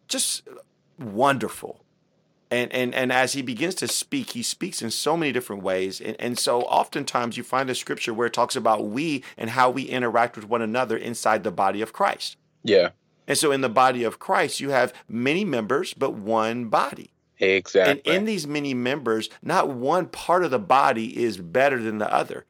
just 0.07 0.47
wonderful 0.99 1.83
and 2.53 2.71
and 2.73 2.95
and 2.95 3.11
as 3.11 3.33
he 3.33 3.43
begins 3.43 3.75
to 3.75 3.89
speak 3.89 4.31
he 4.31 4.43
speaks 4.43 4.83
in 4.83 4.91
so 4.91 5.17
many 5.17 5.33
different 5.33 5.63
ways 5.63 6.01
and, 6.01 6.15
and 6.21 6.39
so 6.39 6.61
oftentimes 6.63 7.37
you 7.37 7.43
find 7.43 7.69
a 7.71 7.75
scripture 7.75 8.13
where 8.13 8.27
it 8.27 8.33
talks 8.33 8.55
about 8.55 8.85
we 8.85 9.25
and 9.39 9.51
how 9.51 9.71
we 9.71 9.85
interact 9.85 10.37
with 10.37 10.47
one 10.49 10.63
another 10.63 10.97
inside 10.97 11.43
the 11.43 11.51
body 11.51 11.81
of 11.81 11.93
christ 11.93 12.37
yeah 12.63 12.91
and 13.27 13.39
so 13.39 13.53
in 13.53 13.61
the 13.61 13.69
body 13.69 14.05
of 14.05 14.19
christ 14.19 14.61
you 14.61 14.71
have 14.71 14.93
many 15.09 15.45
members 15.45 15.95
but 15.95 16.15
one 16.15 16.67
body 16.67 17.11
exactly 17.39 18.03
and 18.07 18.17
in 18.17 18.25
these 18.25 18.47
many 18.47 18.75
members 18.75 19.29
not 19.43 19.69
one 19.69 20.07
part 20.07 20.45
of 20.45 20.51
the 20.51 20.59
body 20.59 21.23
is 21.23 21.39
better 21.39 21.83
than 21.83 21.99
the 21.99 22.13
other 22.13 22.47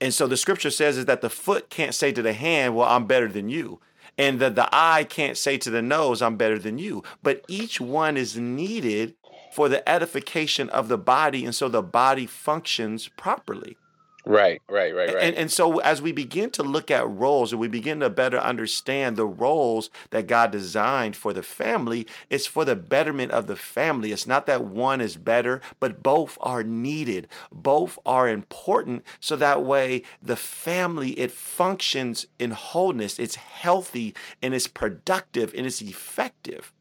and 0.00 0.12
so 0.12 0.26
the 0.26 0.36
scripture 0.36 0.70
says 0.70 0.98
is 0.98 1.06
that 1.06 1.20
the 1.20 1.30
foot 1.30 1.70
can't 1.70 1.94
say 1.94 2.12
to 2.12 2.22
the 2.22 2.32
hand 2.32 2.74
well 2.74 2.88
i'm 2.88 3.06
better 3.06 3.28
than 3.28 3.48
you 3.48 3.80
and 4.18 4.40
that 4.40 4.54
the 4.54 4.68
eye 4.72 5.04
can't 5.04 5.36
say 5.36 5.56
to 5.58 5.70
the 5.70 5.82
nose, 5.82 6.20
I'm 6.20 6.36
better 6.36 6.58
than 6.58 6.78
you. 6.78 7.02
But 7.22 7.44
each 7.48 7.80
one 7.80 8.16
is 8.16 8.36
needed 8.36 9.14
for 9.52 9.68
the 9.68 9.86
edification 9.88 10.68
of 10.70 10.88
the 10.88 10.98
body, 10.98 11.44
and 11.44 11.54
so 11.54 11.68
the 11.68 11.82
body 11.82 12.26
functions 12.26 13.08
properly. 13.08 13.76
Right, 14.24 14.62
right, 14.68 14.94
right, 14.94 15.12
right. 15.12 15.24
And, 15.24 15.36
and 15.36 15.50
so 15.50 15.80
as 15.80 16.00
we 16.00 16.12
begin 16.12 16.50
to 16.50 16.62
look 16.62 16.92
at 16.92 17.08
roles 17.08 17.52
and 17.52 17.60
we 17.60 17.66
begin 17.66 18.00
to 18.00 18.10
better 18.10 18.38
understand 18.38 19.16
the 19.16 19.26
roles 19.26 19.90
that 20.10 20.28
God 20.28 20.52
designed 20.52 21.16
for 21.16 21.32
the 21.32 21.42
family, 21.42 22.06
it's 22.30 22.46
for 22.46 22.64
the 22.64 22.76
betterment 22.76 23.32
of 23.32 23.48
the 23.48 23.56
family. 23.56 24.12
It's 24.12 24.26
not 24.26 24.46
that 24.46 24.64
one 24.64 25.00
is 25.00 25.16
better, 25.16 25.60
but 25.80 26.04
both 26.04 26.38
are 26.40 26.62
needed. 26.62 27.26
Both 27.50 27.98
are 28.06 28.28
important. 28.28 29.04
So 29.18 29.34
that 29.36 29.64
way 29.64 30.02
the 30.22 30.36
family, 30.36 31.18
it 31.18 31.32
functions 31.32 32.26
in 32.38 32.52
wholeness. 32.52 33.18
It's 33.18 33.34
healthy 33.34 34.14
and 34.40 34.54
it's 34.54 34.68
productive 34.68 35.52
and 35.56 35.66
it's 35.66 35.82
effective. 35.82 36.72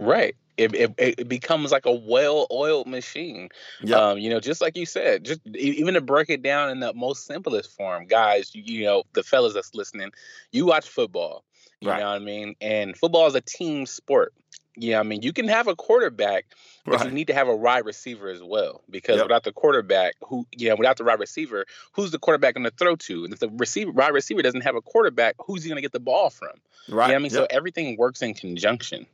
Right 0.00 0.34
it, 0.58 0.74
it, 0.74 0.94
it, 0.98 1.28
becomes 1.28 1.70
like 1.70 1.86
a 1.86 1.92
well-oiled 1.92 2.86
machine. 2.86 3.48
Yeah. 3.82 3.96
Um, 3.96 4.18
you 4.18 4.28
know, 4.28 4.40
just 4.40 4.60
like 4.60 4.76
you 4.76 4.86
said, 4.86 5.24
just 5.24 5.40
even 5.54 5.94
to 5.94 6.00
break 6.00 6.28
it 6.28 6.42
down 6.42 6.70
in 6.70 6.80
the 6.80 6.92
most 6.92 7.26
simplest 7.26 7.76
form, 7.76 8.06
guys. 8.06 8.54
You, 8.54 8.62
you 8.64 8.84
know, 8.84 9.04
the 9.12 9.22
fellas 9.22 9.54
that's 9.54 9.74
listening, 9.74 10.10
you 10.52 10.66
watch 10.66 10.88
football. 10.88 11.44
You 11.80 11.90
right. 11.90 12.00
know 12.00 12.08
what 12.08 12.22
I 12.22 12.24
mean? 12.24 12.56
And 12.60 12.96
football 12.96 13.26
is 13.28 13.34
a 13.36 13.40
team 13.40 13.86
sport. 13.86 14.34
Yeah, 14.80 15.00
I 15.00 15.02
mean, 15.02 15.22
you 15.22 15.32
can 15.32 15.48
have 15.48 15.66
a 15.66 15.74
quarterback, 15.74 16.46
but 16.84 17.00
right. 17.00 17.06
you 17.06 17.12
need 17.12 17.26
to 17.28 17.34
have 17.34 17.48
a 17.48 17.56
wide 17.56 17.84
receiver 17.84 18.28
as 18.28 18.42
well. 18.42 18.82
Because 18.88 19.16
yep. 19.16 19.24
without 19.24 19.42
the 19.44 19.52
quarterback, 19.52 20.14
who 20.24 20.46
you 20.56 20.68
know, 20.68 20.76
without 20.76 20.96
the 20.96 21.04
wide 21.04 21.18
receiver, 21.18 21.66
who's 21.92 22.10
the 22.10 22.18
quarterback 22.18 22.54
going 22.54 22.64
to 22.64 22.70
throw 22.70 22.94
to? 22.96 23.24
And 23.24 23.32
if 23.32 23.40
the 23.40 23.48
receiver, 23.48 23.90
wide 23.90 24.12
receiver 24.12 24.42
doesn't 24.42 24.60
have 24.60 24.76
a 24.76 24.80
quarterback, 24.80 25.34
who's 25.40 25.62
he 25.62 25.68
going 25.68 25.76
to 25.76 25.82
get 25.82 25.92
the 25.92 26.00
ball 26.00 26.30
from? 26.30 26.50
Right. 26.88 27.06
You 27.06 27.12
know 27.12 27.16
I 27.16 27.18
mean, 27.18 27.32
yep. 27.32 27.32
so 27.32 27.46
everything 27.50 27.96
works 27.96 28.22
in 28.22 28.34
conjunction. 28.34 29.06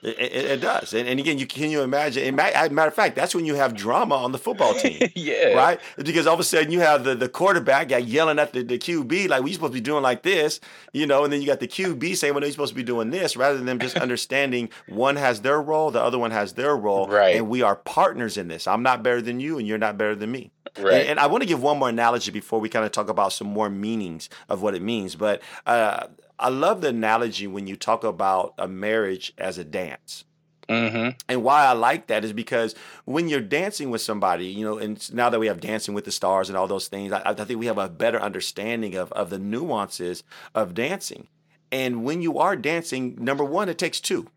It, 0.00 0.18
it, 0.20 0.44
it, 0.44 0.60
does, 0.60 0.94
and, 0.94 1.08
and 1.08 1.18
again, 1.18 1.38
you 1.38 1.46
can 1.46 1.70
you 1.70 1.82
imagine? 1.82 2.36
matter 2.36 2.86
of 2.86 2.94
fact, 2.94 3.16
that's 3.16 3.34
when 3.34 3.44
you 3.44 3.56
have 3.56 3.74
drama 3.74 4.14
on 4.14 4.30
the 4.30 4.38
football 4.38 4.74
team, 4.78 5.10
yeah, 5.14 5.54
right? 5.54 5.80
Because 5.96 6.26
all 6.26 6.34
of 6.34 6.40
a 6.40 6.44
sudden 6.44 6.70
you 6.70 6.80
have 6.80 7.02
the, 7.02 7.14
the 7.16 7.28
quarterback 7.28 7.88
guy 7.88 7.98
yelling 7.98 8.38
at 8.38 8.52
the, 8.52 8.62
the 8.62 8.78
QB 8.78 9.28
like 9.28 9.42
we 9.42 9.52
supposed 9.52 9.72
to 9.72 9.74
be 9.74 9.80
doing 9.80 10.02
like 10.02 10.22
this, 10.22 10.60
you 10.92 11.06
know, 11.06 11.24
and 11.24 11.32
then 11.32 11.40
you 11.40 11.46
got 11.46 11.60
the 11.60 11.66
QB 11.66 12.16
saying, 12.16 12.32
"Well, 12.32 12.40
no, 12.40 12.46
you're 12.46 12.52
supposed 12.52 12.72
to 12.72 12.76
be 12.76 12.84
doing 12.84 13.10
this," 13.10 13.36
rather 13.36 13.58
than 13.58 13.78
just 13.80 13.96
understanding 13.98 14.70
one 14.88 15.16
has 15.16 15.40
their 15.40 15.60
role, 15.60 15.90
the 15.90 16.02
other 16.02 16.18
one 16.18 16.30
has 16.30 16.52
their 16.52 16.76
role, 16.76 17.08
right? 17.08 17.34
And 17.34 17.48
we 17.48 17.62
are 17.62 17.74
partners 17.74 18.36
in 18.36 18.48
this. 18.48 18.66
I'm 18.68 18.82
not 18.82 19.02
better 19.02 19.20
than 19.20 19.40
you, 19.40 19.58
and 19.58 19.66
you're 19.66 19.78
not 19.78 19.98
better 19.98 20.14
than 20.14 20.30
me. 20.30 20.52
Right. 20.78 20.94
And, 20.94 21.08
and 21.10 21.20
I 21.20 21.26
want 21.26 21.42
to 21.42 21.48
give 21.48 21.62
one 21.62 21.78
more 21.78 21.88
analogy 21.88 22.30
before 22.30 22.60
we 22.60 22.68
kind 22.68 22.84
of 22.84 22.92
talk 22.92 23.08
about 23.08 23.32
some 23.32 23.48
more 23.48 23.68
meanings 23.70 24.28
of 24.48 24.62
what 24.62 24.74
it 24.74 24.82
means. 24.82 25.16
But 25.16 25.42
uh, 25.66 26.06
I 26.38 26.48
love 26.48 26.80
the 26.80 26.88
analogy 26.88 27.46
when 27.46 27.66
you 27.66 27.76
talk 27.76 28.04
about 28.04 28.54
a 28.58 28.68
marriage 28.68 29.32
as 29.38 29.58
a 29.58 29.64
dance. 29.64 30.24
Mm-hmm. 30.68 31.10
And 31.28 31.42
why 31.42 31.64
I 31.64 31.72
like 31.72 32.08
that 32.08 32.24
is 32.24 32.32
because 32.32 32.74
when 33.06 33.28
you're 33.28 33.40
dancing 33.40 33.90
with 33.90 34.02
somebody, 34.02 34.46
you 34.46 34.64
know, 34.64 34.76
and 34.76 35.14
now 35.14 35.30
that 35.30 35.40
we 35.40 35.46
have 35.46 35.60
Dancing 35.60 35.94
with 35.94 36.04
the 36.04 36.12
Stars 36.12 36.48
and 36.48 36.58
all 36.58 36.66
those 36.66 36.88
things, 36.88 37.10
I, 37.10 37.22
I 37.24 37.32
think 37.32 37.58
we 37.58 37.66
have 37.66 37.78
a 37.78 37.88
better 37.88 38.20
understanding 38.20 38.94
of, 38.94 39.10
of 39.12 39.30
the 39.30 39.38
nuances 39.38 40.22
of 40.54 40.74
dancing. 40.74 41.28
And 41.72 42.04
when 42.04 42.20
you 42.20 42.38
are 42.38 42.54
dancing, 42.54 43.16
number 43.18 43.44
one, 43.44 43.68
it 43.68 43.78
takes 43.78 43.98
two. 43.98 44.28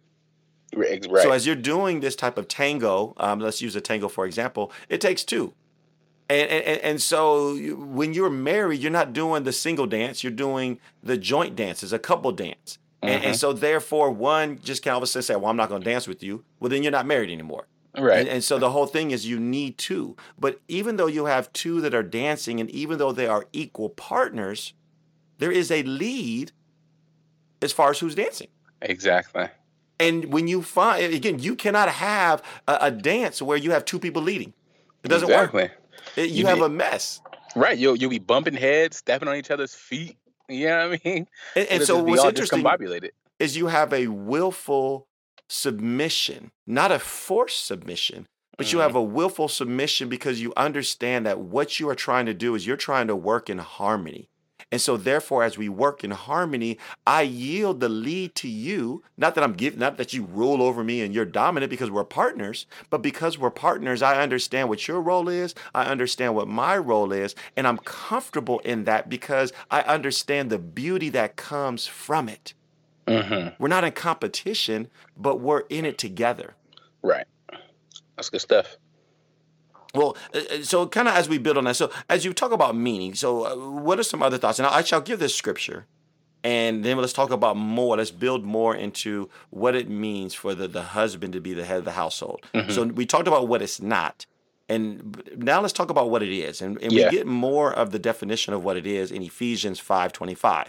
Right. 0.74 1.04
So 1.24 1.32
as 1.32 1.46
you're 1.46 1.56
doing 1.58 2.00
this 2.00 2.16
type 2.16 2.38
of 2.38 2.48
tango, 2.48 3.14
um, 3.18 3.40
let's 3.40 3.62
use 3.62 3.76
a 3.76 3.82
tango 3.82 4.08
for 4.08 4.26
example, 4.26 4.72
it 4.88 5.02
takes 5.02 5.26
two. 5.26 5.54
And, 6.32 6.50
and, 6.50 6.82
and 6.82 7.02
so 7.02 7.56
when 7.76 8.14
you're 8.14 8.30
married, 8.30 8.82
you're 8.82 8.92
not 8.92 9.12
doing 9.12 9.44
the 9.44 9.52
single 9.52 9.86
dance, 9.86 10.24
you're 10.24 10.32
doing 10.32 10.80
the 11.04 11.18
joint 11.18 11.56
dances, 11.56 11.92
a 11.92 12.00
couple 12.00 12.32
dance. 12.32 12.78
And, 13.02 13.12
and, 13.12 13.24
mm-hmm. 13.24 13.34
so 13.34 13.52
therefore, 13.52 14.12
one 14.12 14.60
just 14.62 14.88
all 14.88 14.98
of 14.98 15.04
a 15.04 15.08
sudden 15.08 15.24
say, 15.24 15.36
"Well, 15.36 15.48
I'm 15.48 15.58
not 15.58 15.70
going 15.70 15.82
to 15.82 15.90
dance 15.90 16.08
with 16.08 16.22
you." 16.22 16.44
Well, 16.60 16.70
then 16.70 16.84
you're 16.84 16.92
not 16.92 17.08
married 17.08 17.32
anymore. 17.32 17.68
Right. 17.98 18.20
And, 18.20 18.30
and, 18.30 18.44
so 18.44 18.60
the 18.60 18.70
whole 18.70 18.86
thing 18.86 19.12
is 19.12 19.26
you 19.26 19.40
need 19.40 19.78
two. 19.78 20.16
But 20.40 20.62
even 20.68 20.96
though 20.96 21.08
you 21.08 21.26
have 21.26 21.52
two 21.52 21.82
that 21.82 21.96
are 21.96 22.04
dancing, 22.04 22.62
and 22.62 22.70
even 22.70 23.00
though 23.00 23.12
they 23.12 23.28
are 23.28 23.48
equal 23.52 23.90
partners, 23.90 24.74
there 25.40 25.52
is 25.52 25.72
a 25.72 25.82
lead 25.84 26.52
as 27.62 27.74
far 27.74 27.90
as 27.90 28.00
who's 28.00 28.16
dancing. 28.16 28.48
Exactly. 28.82 29.50
And 30.00 30.32
when 30.32 30.48
you 30.48 30.62
find 30.62 31.14
again, 31.14 31.40
you 31.40 31.56
cannot 31.56 31.90
have 31.90 32.44
a, 32.68 32.78
a 32.82 32.92
dance 32.92 33.42
where 33.42 33.58
you 33.58 33.72
have 33.72 33.84
two 33.84 34.00
people 34.00 34.22
leading. 34.22 34.54
It 35.04 35.08
doesn't 35.08 35.28
exactly. 35.28 35.64
work. 35.64 35.81
It, 36.16 36.30
you, 36.30 36.40
You 36.42 36.46
have 36.48 36.60
be- 36.60 36.66
a 36.66 36.70
mess. 36.70 37.22
Right. 37.56 37.78
You'll 37.78 37.96
you'll 37.96 38.10
be 38.10 38.20
bumping 38.20 38.54
heads, 38.54 38.98
stepping 38.98 39.28
on 39.28 39.36
each 39.36 39.52
other's 39.52 39.74
feet. 39.76 40.18
You 40.50 40.68
know 40.68 40.90
what 40.90 41.00
I 41.06 41.10
mean? 41.10 41.28
And, 41.56 41.68
and 41.70 41.84
so 41.84 42.04
what's 42.04 42.26
interesting 42.26 42.66
is 43.40 43.56
you 43.56 43.68
have 43.68 43.94
a 43.94 44.08
willful 44.08 45.08
submission, 45.48 46.52
not 46.68 46.92
a 46.92 47.00
forced 47.00 47.66
submission, 47.66 48.26
but 48.58 48.74
you 48.74 48.80
Mhm. 48.80 48.82
have 48.82 48.96
a 48.96 49.02
willful 49.02 49.48
submission 49.48 50.10
because 50.10 50.42
you 50.42 50.52
understand 50.58 51.26
that 51.26 51.40
what 51.40 51.80
you 51.80 51.88
are 51.90 51.96
trying 51.96 52.26
to 52.26 52.34
do 52.34 52.54
is 52.56 52.68
you're 52.68 52.76
trying 52.76 53.08
to 53.08 53.16
work 53.16 53.50
in 53.50 53.60
harmony. 53.60 54.28
And 54.72 54.80
so 54.80 54.98
therefore 54.98 55.44
as 55.44 55.58
we 55.58 55.70
work 55.70 56.04
in 56.04 56.12
harmony, 56.12 56.78
I 57.06 57.24
yield 57.24 57.80
the 57.80 57.90
lead 57.90 58.36
to 58.36 58.48
you, 58.48 59.04
not 59.18 59.36
that 59.36 59.44
I'm 59.44 59.54
giving 59.54 59.80
not 59.80 59.98
that 59.98 60.14
you 60.14 60.24
rule 60.26 60.62
over 60.62 60.84
me 60.84 61.02
and 61.02 61.14
you're 61.14 61.26
dominant 61.26 61.70
because 61.70 61.92
we're 61.92 62.04
partners, 62.04 62.66
but 62.90 63.02
because 63.02 63.38
we're 63.38 63.50
partners, 63.52 64.02
I 64.02 64.22
understand 64.22 64.70
what 64.70 64.88
your 64.88 65.02
role 65.02 65.28
is, 65.28 65.54
I 65.76 65.86
understand 65.86 66.36
what 66.36 66.48
my 66.48 66.78
role 66.78 67.12
is, 67.12 67.36
and 67.58 67.68
I'm 67.68 67.78
comfortable 67.80 68.60
in 68.60 68.86
that 68.86 69.10
because 69.10 69.52
I 69.70 69.82
understand 69.82 70.50
the 70.50 70.60
beauty 70.60 71.10
that 71.10 71.36
comes 71.36 71.88
from 71.88 72.30
it. 72.30 72.54
hmm 73.08 73.50
We're 73.60 73.68
not 73.68 73.84
in 73.84 73.92
competition, 73.92 74.90
but 75.18 75.40
we're 75.40 75.64
in 75.70 75.86
it 75.86 75.98
together. 75.98 76.56
Right. 77.02 77.26
That's 78.16 78.30
good 78.30 78.42
stuff. 78.42 78.78
Well, 79.94 80.16
uh, 80.34 80.40
uh, 80.52 80.64
so 80.64 80.88
kind 80.88 81.08
of 81.08 81.16
as 81.16 81.28
we 81.28 81.38
build 81.38 81.58
on 81.58 81.66
that, 81.66 81.76
so 81.76 81.92
as 82.10 82.24
you 82.26 82.34
talk 82.34 82.52
about 82.52 82.76
meaning, 82.76 83.14
so 83.16 83.46
uh, 83.46 83.56
what 83.82 84.00
are 84.00 84.04
some 84.04 84.24
other 84.24 84.38
thoughts? 84.38 84.60
And 84.60 84.68
I 84.68 84.84
shall 84.84 85.02
give 85.02 85.20
this 85.20 85.36
scripture, 85.36 85.86
and 86.44 86.84
then 86.84 86.98
let's 86.98 87.14
talk 87.14 87.30
about 87.32 87.58
more. 87.58 87.98
Let's 87.98 88.12
build 88.12 88.44
more 88.44 88.76
into 88.76 89.30
what 89.50 89.76
it 89.76 89.90
means 89.90 90.34
for 90.34 90.56
the, 90.56 90.68
the 90.68 90.82
husband 90.82 91.34
to 91.34 91.42
be 91.42 91.54
the 91.54 91.66
head 91.66 91.80
of 91.80 91.86
the 91.86 91.92
household. 91.92 92.42
Mhm. 92.54 92.72
So 92.72 92.84
we 92.86 93.06
talked 93.06 93.28
about 93.28 93.48
what 93.48 93.62
it's 93.62 93.82
not. 93.82 94.26
And 94.70 95.22
now 95.36 95.60
let's 95.60 95.74
talk 95.74 95.90
about 95.90 96.10
what 96.10 96.24
it 96.24 96.32
is. 96.34 96.62
And, 96.62 96.82
and 96.82 96.94
Yeah. 96.94 97.06
we 97.10 97.12
get 97.12 97.28
more 97.28 97.74
of 97.74 97.92
the 97.92 98.00
definition 98.00 98.54
of 98.54 98.64
what 98.64 98.78
it 98.78 98.88
is 98.88 99.12
in 99.12 99.22
Ephesians 99.22 99.82
5.25. 99.82 100.68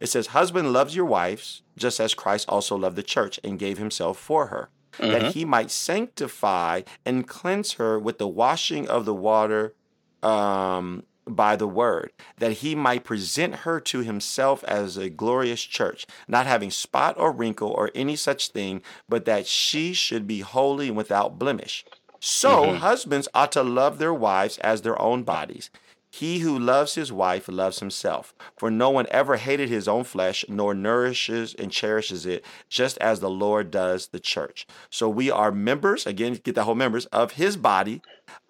It 0.00 0.08
says, 0.08 0.28
Husband 0.28 0.70
loves 0.72 0.94
your 0.94 1.06
wives, 1.06 1.62
just 1.76 1.98
as 1.98 2.12
Christ 2.12 2.46
also 2.48 2.76
loved 2.76 2.96
the 2.96 3.02
church 3.02 3.40
and 3.42 3.58
gave 3.58 3.78
himself 3.78 4.18
for 4.18 4.48
her 4.48 4.68
Mhm. 4.98 5.10
that 5.12 5.32
he 5.32 5.44
might 5.44 5.70
sanctify 5.70 6.82
and 7.04 7.26
cleanse 7.26 7.72
her 7.74 7.98
with 7.98 8.18
the 8.18 8.28
washing 8.28 8.88
of 8.88 9.04
the 9.04 9.14
water 9.14 9.74
um, 10.22 11.04
by 11.26 11.54
the 11.56 11.68
word, 11.68 12.10
that 12.38 12.52
he 12.54 12.74
might 12.74 13.04
present 13.04 13.54
her 13.56 13.78
to 13.80 14.00
himself 14.00 14.64
as 14.64 14.96
a 14.96 15.10
glorious 15.10 15.62
church, 15.62 16.06
not 16.26 16.46
having 16.46 16.70
spot 16.70 17.14
or 17.18 17.30
wrinkle 17.30 17.70
or 17.70 17.90
any 17.94 18.16
such 18.16 18.48
thing, 18.48 18.82
but 19.08 19.26
that 19.26 19.46
she 19.46 19.92
should 19.92 20.26
be 20.26 20.40
holy 20.40 20.88
and 20.88 20.96
without 20.96 21.38
blemish. 21.38 21.84
So 22.20 22.72
Mhm. 22.72 22.78
husbands 22.78 23.28
ought 23.34 23.52
to 23.52 23.62
love 23.62 23.98
their 23.98 24.14
wives 24.14 24.58
as 24.58 24.82
their 24.82 25.00
own 25.00 25.22
bodies. 25.22 25.70
He 26.10 26.38
who 26.38 26.58
loves 26.58 26.94
his 26.94 27.12
wife 27.12 27.48
loves 27.48 27.80
himself. 27.80 28.34
For 28.56 28.70
no 28.70 28.90
one 28.90 29.06
ever 29.10 29.36
hated 29.36 29.68
his 29.68 29.86
own 29.86 30.04
flesh, 30.04 30.44
nor 30.48 30.74
nourishes 30.74 31.54
and 31.54 31.70
cherishes 31.70 32.24
it, 32.26 32.44
just 32.68 32.96
as 32.98 33.20
the 33.20 33.30
Lord 33.30 33.70
does 33.70 34.08
the 34.08 34.20
church. 34.20 34.66
So 34.90 35.08
we 35.08 35.30
are 35.30 35.52
members, 35.52 36.06
again, 36.06 36.34
get 36.42 36.54
the 36.54 36.64
whole 36.64 36.74
members, 36.74 37.06
of 37.06 37.32
his 37.32 37.56
body, 37.56 38.00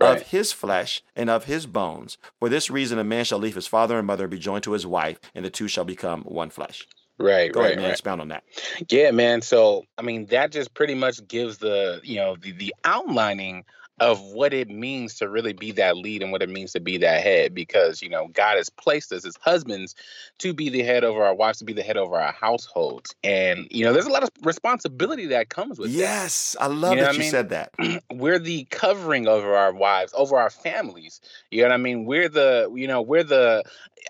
Right. 0.00 0.16
of 0.16 0.28
his 0.28 0.52
flesh, 0.52 1.02
and 1.14 1.30
of 1.30 1.44
his 1.44 1.66
bones. 1.66 2.18
For 2.40 2.48
this 2.48 2.68
reason, 2.68 2.98
a 2.98 3.04
man 3.04 3.24
shall 3.24 3.38
leave 3.38 3.54
his 3.54 3.68
father 3.68 3.96
and 3.98 4.06
mother 4.06 4.24
and 4.24 4.30
be 4.30 4.38
joined 4.38 4.64
to 4.64 4.72
his 4.72 4.86
wife, 4.86 5.20
and 5.36 5.44
the 5.44 5.50
two 5.50 5.68
shall 5.68 5.84
become 5.84 6.22
one 6.22 6.50
flesh. 6.50 6.86
Right. 7.16 7.52
Go 7.52 7.60
right. 7.60 7.66
ahead, 7.66 7.76
man. 7.78 7.84
right. 7.86 7.90
Expound 7.92 8.20
on 8.20 8.28
that. 8.28 8.44
Yeah, 8.88 9.10
man. 9.12 9.42
So 9.42 9.84
I 9.96 10.02
mean, 10.02 10.26
that 10.26 10.52
just 10.52 10.74
pretty 10.74 10.94
much 10.94 11.26
gives 11.26 11.58
the 11.58 12.00
you 12.04 12.16
know 12.16 12.36
the 12.36 12.52
the 12.52 12.74
outlining 12.84 13.64
of 14.00 14.20
what 14.20 14.52
it 14.52 14.68
means 14.68 15.14
to 15.16 15.28
really 15.28 15.52
be 15.52 15.72
that 15.72 15.96
lead 15.96 16.22
and 16.22 16.32
what 16.32 16.42
it 16.42 16.48
means 16.48 16.72
to 16.72 16.80
be 16.80 16.96
that 16.98 17.22
head 17.22 17.54
because 17.54 18.02
you 18.02 18.08
know 18.08 18.28
God 18.28 18.56
has 18.56 18.68
placed 18.68 19.12
us 19.12 19.24
as 19.24 19.36
husbands 19.40 19.94
to 20.38 20.52
be 20.52 20.68
the 20.68 20.82
head 20.82 21.04
over 21.04 21.22
our 21.24 21.34
wives 21.34 21.58
to 21.58 21.64
be 21.64 21.72
the 21.72 21.82
head 21.82 21.96
over 21.96 22.16
our 22.16 22.32
households 22.32 23.14
and 23.22 23.66
you 23.70 23.84
know 23.84 23.92
there's 23.92 24.06
a 24.06 24.10
lot 24.12 24.22
of 24.22 24.30
responsibility 24.42 25.26
that 25.26 25.48
comes 25.48 25.78
with 25.78 25.92
that 25.92 25.98
Yes, 25.98 26.56
I 26.60 26.66
love 26.66 26.92
You 26.92 26.96
know 26.98 27.02
that 27.04 27.14
you 27.14 27.20
mean? 27.20 27.30
said 27.30 27.48
that. 27.50 27.72
we're 28.12 28.38
the 28.38 28.64
covering 28.70 29.28
over 29.28 29.54
our 29.54 29.72
wives, 29.72 30.12
over 30.16 30.36
our 30.36 30.50
families. 30.50 31.20
You 31.50 31.62
know 31.62 31.68
what 31.68 31.74
I 31.74 31.78
mean? 31.78 32.04
We're 32.04 32.28
the, 32.28 32.70
you 32.74 32.86
know, 32.88 33.02
we're 33.02 33.24
the. 33.24 33.64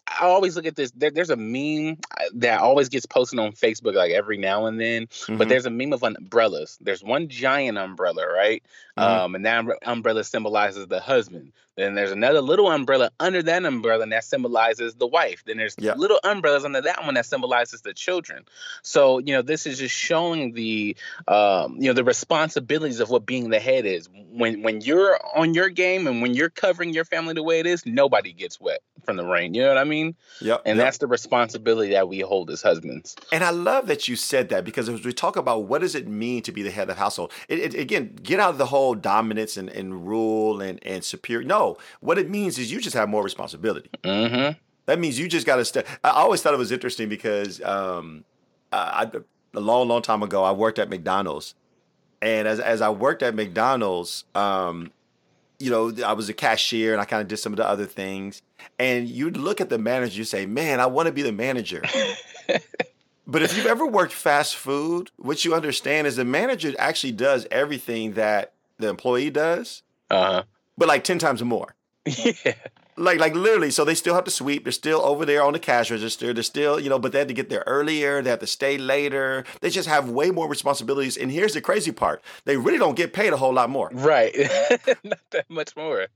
I 0.06 0.24
always 0.24 0.56
look 0.56 0.66
at 0.66 0.74
this. 0.76 0.90
There, 0.92 1.10
there's 1.10 1.30
a 1.30 1.36
meme 1.36 1.98
uh, 2.18 2.24
that 2.34 2.60
always 2.60 2.88
gets 2.88 3.06
posted 3.06 3.38
on 3.38 3.52
Facebook 3.52 3.94
like 3.94 4.12
every 4.12 4.36
now 4.38 4.66
and 4.66 4.80
then. 4.80 5.08
But 5.28 5.46
Mhm. 5.46 5.48
there's 5.48 5.66
a 5.66 5.70
meme 5.70 5.92
of 5.92 6.02
umbrellas. 6.02 6.78
There's 6.80 7.02
one 7.02 7.28
giant 7.28 7.78
umbrella, 7.78 8.26
right? 8.26 8.62
Mhm. 8.98 9.02
Um, 9.02 9.34
and 9.34 9.46
that 9.46 9.64
umbrella 9.82 10.24
symbolizes 10.24 10.86
the 10.86 11.00
husband. 11.00 11.52
Then 11.76 11.94
there's 11.94 12.10
another 12.10 12.40
little 12.40 12.68
umbrella 12.68 13.12
under 13.20 13.40
that 13.40 13.64
umbrella, 13.64 14.02
and 14.02 14.10
that 14.10 14.24
symbolizes 14.24 14.94
the 14.96 15.06
wife. 15.06 15.44
Then 15.46 15.58
there's 15.58 15.76
Yeah. 15.78 15.94
little 15.94 16.18
umbrellas 16.24 16.64
under 16.64 16.80
that 16.80 17.04
one 17.04 17.14
that 17.14 17.26
symbolizes 17.26 17.82
the 17.82 17.94
children. 17.94 18.44
So 18.82 19.18
you 19.18 19.32
know, 19.34 19.42
this 19.42 19.64
is 19.66 19.78
just 19.78 19.94
showing 19.94 20.54
the 20.54 20.96
um, 21.28 21.76
you 21.78 21.86
know 21.88 21.92
the 21.92 22.02
responsibilities 22.02 22.98
of 22.98 23.10
what 23.10 23.24
being 23.24 23.50
the 23.50 23.60
head 23.60 23.86
is. 23.86 24.08
When 24.12 24.62
when 24.62 24.80
you're 24.80 25.20
on 25.36 25.54
your 25.54 25.68
game 25.68 26.08
and 26.08 26.20
when 26.20 26.34
you're 26.34 26.50
covering 26.50 26.92
your 26.92 27.04
family 27.04 27.34
the 27.34 27.44
way 27.44 27.60
it 27.60 27.66
is, 27.66 27.86
nobody 27.86 28.32
gets 28.32 28.60
wet 28.60 28.80
from 29.08 29.16
the 29.16 29.24
rain. 29.24 29.54
You 29.54 29.62
know 29.62 29.68
what 29.68 29.78
I 29.78 29.84
mean? 29.84 30.14
Yep. 30.42 30.62
And 30.66 30.76
yep. 30.76 30.84
that's 30.84 30.98
the 30.98 31.06
responsibility 31.06 31.92
that 31.92 32.10
we 32.10 32.20
hold 32.20 32.50
as 32.50 32.60
husbands. 32.60 33.16
And 33.32 33.42
I 33.42 33.48
love 33.48 33.86
that 33.86 34.06
you 34.06 34.16
said 34.16 34.50
that 34.50 34.66
because 34.66 34.86
as 34.86 35.02
we 35.02 35.14
talk 35.14 35.36
about 35.36 35.64
what 35.64 35.80
does 35.80 35.94
it 35.94 36.06
mean 36.06 36.42
to 36.42 36.52
be 36.52 36.62
the 36.62 36.70
head 36.70 36.90
of 36.90 36.98
household, 36.98 37.32
it, 37.48 37.58
it, 37.58 37.74
again, 37.74 38.14
get 38.22 38.38
out 38.38 38.50
of 38.50 38.58
the 38.58 38.66
whole 38.66 38.94
dominance 38.94 39.56
and, 39.56 39.70
and 39.70 40.06
rule 40.06 40.60
and, 40.60 40.78
and 40.84 41.02
superior. 41.02 41.46
No, 41.46 41.78
what 42.00 42.18
it 42.18 42.28
means 42.28 42.58
is 42.58 42.70
you 42.70 42.82
just 42.82 42.94
have 42.94 43.08
more 43.08 43.22
responsibility. 43.22 43.88
Mm-hmm. 44.04 44.58
That 44.84 44.98
means 44.98 45.18
you 45.18 45.26
just 45.26 45.46
got 45.46 45.56
to 45.56 45.64
step. 45.64 45.86
I 46.04 46.10
always 46.10 46.42
thought 46.42 46.52
it 46.52 46.58
was 46.58 46.70
interesting 46.70 47.08
because 47.08 47.62
um, 47.62 48.26
I, 48.70 49.08
I- 49.14 49.20
a 49.54 49.60
long, 49.60 49.88
long 49.88 50.02
time 50.02 50.22
ago, 50.22 50.44
I 50.44 50.52
worked 50.52 50.78
at 50.78 50.90
McDonald's. 50.90 51.54
And 52.20 52.46
as, 52.46 52.60
as 52.60 52.82
I 52.82 52.90
worked 52.90 53.22
at 53.22 53.34
McDonald's, 53.34 54.24
um, 54.34 54.92
you 55.58 55.70
know, 55.70 55.92
I 56.04 56.12
was 56.12 56.28
a 56.28 56.34
cashier 56.34 56.92
and 56.92 57.00
I 57.00 57.04
kind 57.04 57.20
of 57.22 57.28
did 57.28 57.38
some 57.38 57.52
of 57.52 57.56
the 57.56 57.66
other 57.66 57.86
things. 57.86 58.42
And 58.78 59.08
you'd 59.08 59.36
look 59.36 59.60
at 59.60 59.68
the 59.70 59.78
manager, 59.78 60.16
you 60.18 60.24
say, 60.24 60.46
man, 60.46 60.80
I 60.80 60.86
want 60.86 61.06
to 61.06 61.12
be 61.12 61.22
the 61.22 61.32
manager. 61.32 61.82
But 63.30 63.42
if 63.42 63.54
you've 63.58 63.66
ever 63.66 63.86
worked 63.86 64.14
fast 64.14 64.56
food, 64.56 65.10
what 65.18 65.44
you 65.44 65.54
understand 65.54 66.06
is 66.06 66.16
the 66.16 66.24
manager 66.24 66.74
actually 66.78 67.12
does 67.12 67.46
everything 67.50 68.14
that 68.14 68.54
the 68.78 68.88
employee 68.88 69.28
does, 69.28 69.82
Uh 70.08 70.44
but 70.78 70.88
like 70.88 71.04
10 71.04 71.18
times 71.18 71.42
more. 71.42 71.74
Yeah. 72.06 72.54
Like 72.98 73.18
like 73.18 73.34
literally, 73.34 73.70
so 73.70 73.84
they 73.84 73.94
still 73.94 74.14
have 74.14 74.24
to 74.24 74.30
sweep. 74.30 74.64
They're 74.64 74.72
still 74.72 75.00
over 75.00 75.24
there 75.24 75.42
on 75.42 75.52
the 75.52 75.58
cash 75.58 75.90
register. 75.90 76.32
They're 76.32 76.42
still, 76.42 76.80
you 76.80 76.88
know, 76.88 76.98
but 76.98 77.12
they 77.12 77.18
have 77.18 77.28
to 77.28 77.34
get 77.34 77.48
there 77.48 77.64
earlier. 77.66 78.22
They 78.22 78.30
have 78.30 78.40
to 78.40 78.46
stay 78.46 78.78
later. 78.78 79.44
They 79.60 79.70
just 79.70 79.88
have 79.88 80.10
way 80.10 80.30
more 80.30 80.48
responsibilities. 80.48 81.16
And 81.16 81.30
here's 81.30 81.54
the 81.54 81.60
crazy 81.60 81.92
part: 81.92 82.22
they 82.44 82.56
really 82.56 82.78
don't 82.78 82.96
get 82.96 83.12
paid 83.12 83.32
a 83.32 83.36
whole 83.36 83.52
lot 83.52 83.70
more. 83.70 83.90
Right. 83.92 84.34
Not 85.04 85.20
that 85.30 85.48
much 85.48 85.76
more. 85.76 86.08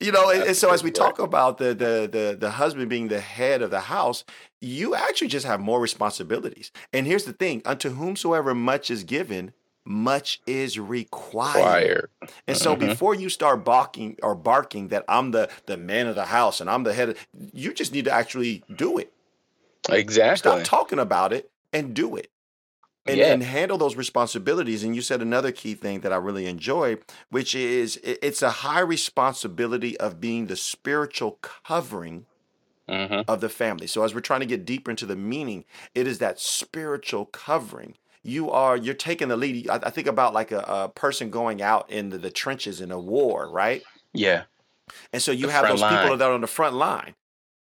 You 0.00 0.12
know, 0.12 0.30
and, 0.30 0.42
and 0.42 0.56
so 0.56 0.72
as 0.72 0.82
we 0.82 0.90
talk 0.90 1.18
about 1.18 1.58
the, 1.58 1.68
the 1.68 2.08
the 2.10 2.36
the 2.38 2.50
husband 2.52 2.90
being 2.90 3.08
the 3.08 3.20
head 3.20 3.62
of 3.62 3.70
the 3.70 3.80
house, 3.80 4.24
you 4.60 4.94
actually 4.94 5.28
just 5.28 5.46
have 5.46 5.60
more 5.60 5.80
responsibilities. 5.80 6.70
And 6.92 7.06
here's 7.06 7.24
the 7.24 7.32
thing: 7.32 7.62
unto 7.64 7.90
whomsoever 7.90 8.54
much 8.54 8.90
is 8.90 9.04
given, 9.04 9.52
much 9.84 10.40
is 10.46 10.78
required. 10.78 12.10
And 12.46 12.56
so 12.56 12.74
Mhm. 12.74 12.80
before 12.80 13.14
you 13.14 13.28
start 13.28 13.64
barking 13.64 14.18
or 14.22 14.34
barking 14.34 14.88
that 14.88 15.04
I'm 15.08 15.30
the 15.32 15.50
the 15.66 15.76
man 15.76 16.06
of 16.06 16.14
the 16.16 16.26
house 16.26 16.60
and 16.60 16.70
I'm 16.70 16.84
the 16.84 16.94
head, 16.94 17.10
of, 17.10 17.26
you 17.52 17.72
just 17.74 17.92
need 17.92 18.06
to 18.06 18.12
actually 18.12 18.64
do 18.74 18.98
it. 18.98 19.12
Exactly. 19.90 20.36
Stop 20.36 20.64
talking 20.64 20.98
about 20.98 21.32
it 21.32 21.50
and 21.72 21.94
do 21.94 22.16
it. 22.16 22.30
And, 23.06 23.18
Yeah. 23.18 23.32
and 23.34 23.42
handle 23.42 23.78
those 23.78 23.96
responsibilities. 23.96 24.84
And 24.84 24.96
you 24.96 25.02
said 25.02 25.20
another 25.22 25.52
key 25.52 25.74
thing 25.74 26.00
that 26.00 26.12
I 26.12 26.16
really 26.16 26.46
enjoy, 26.46 26.98
which 27.30 27.54
is 27.54 28.00
it's 28.02 28.42
a 28.42 28.50
high 28.50 28.80
responsibility 28.80 29.98
of 30.00 30.20
being 30.20 30.46
the 30.46 30.56
spiritual 30.56 31.38
covering 31.42 32.26
hmm 32.88 33.24
of 33.26 33.40
the 33.40 33.48
family. 33.48 33.86
So 33.86 34.02
as 34.04 34.14
we're 34.14 34.20
trying 34.20 34.40
to 34.40 34.46
get 34.46 34.64
deeper 34.64 34.90
into 34.90 35.06
the 35.06 35.16
meaning, 35.16 35.64
it 35.94 36.06
is 36.06 36.18
that 36.18 36.38
spiritual 36.40 37.26
covering. 37.26 37.96
You 38.24 38.50
are 38.50 38.76
you're 38.76 38.94
taking 38.94 39.28
the 39.28 39.36
lead. 39.36 39.68
I, 39.68 39.76
I 39.76 39.90
think 39.90 40.08
about 40.08 40.34
like 40.34 40.50
a, 40.50 40.64
a 40.66 40.88
person 40.88 41.30
going 41.30 41.62
out 41.62 41.90
into 41.90 42.18
the 42.18 42.30
trenches 42.30 42.80
in 42.80 42.90
a 42.90 42.98
war, 42.98 43.48
right? 43.48 43.82
Yeah. 44.12 44.44
And 45.12 45.22
so 45.22 45.30
you 45.30 45.46
The 45.46 45.52
have 45.52 45.68
those 45.68 45.82
people 45.82 46.16
that 46.16 46.22
are 46.22 46.32
on 46.32 46.40
the 46.40 46.46
front 46.46 46.74
line. 46.74 47.14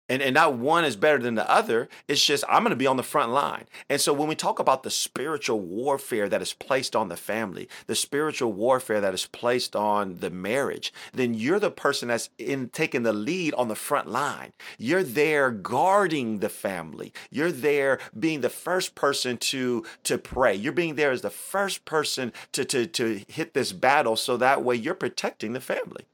And, 0.10 0.22
and 0.22 0.34
not 0.34 0.58
one 0.58 0.84
is 0.84 0.96
better 0.96 1.20
than 1.20 1.36
the 1.36 1.50
other. 1.50 1.88
It's 2.08 2.26
just 2.26 2.44
I'm 2.50 2.64
going 2.64 2.72
to 2.72 2.76
be 2.76 2.88
on 2.88 2.98
the 2.98 3.04
front 3.04 3.32
line. 3.32 3.66
And 3.88 4.02
so 4.02 4.12
when 4.12 4.28
we 4.28 4.36
talk 4.36 4.60
about 4.60 4.84
the 4.84 4.90
spiritual 4.90 5.60
warfare 5.60 6.28
that 6.28 6.42
is 6.42 6.54
placed 6.54 6.96
on 6.96 7.08
the 7.08 7.16
family, 7.16 7.70
the 7.88 7.96
spiritual 7.96 8.52
warfare 8.52 9.00
that 9.00 9.14
is 9.14 9.28
placed 9.28 9.76
on 9.76 10.20
the 10.20 10.30
marriage, 10.30 10.92
then 11.14 11.34
you're 11.34 11.60
the 11.60 11.72
person 11.72 12.08
that's 12.08 12.30
in 12.38 12.70
taking 12.70 13.04
the 13.04 13.14
lead 13.14 13.54
on 13.54 13.68
the 13.68 13.76
front 13.76 14.10
line. 14.10 14.52
You're 14.78 15.04
there 15.04 15.52
guarding 15.52 16.40
the 16.40 16.50
family. 16.50 17.14
You're 17.30 17.52
there 17.52 18.00
being 18.18 18.42
the 18.42 18.50
first 18.50 18.96
person 18.96 19.38
to 19.38 19.86
to 20.04 20.18
pray. 20.18 20.56
You're 20.56 20.74
being 20.74 20.96
there 20.96 21.12
as 21.12 21.22
the 21.22 21.30
first 21.30 21.86
person 21.86 22.34
to 22.54 22.66
to 22.66 22.88
to 22.88 23.22
hit 23.28 23.54
this 23.54 23.72
battle 23.72 24.16
so 24.16 24.38
that 24.38 24.64
way 24.64 24.76
you're 24.76 24.96
protecting 24.96 25.54
the 25.54 25.62
family. 25.62 26.06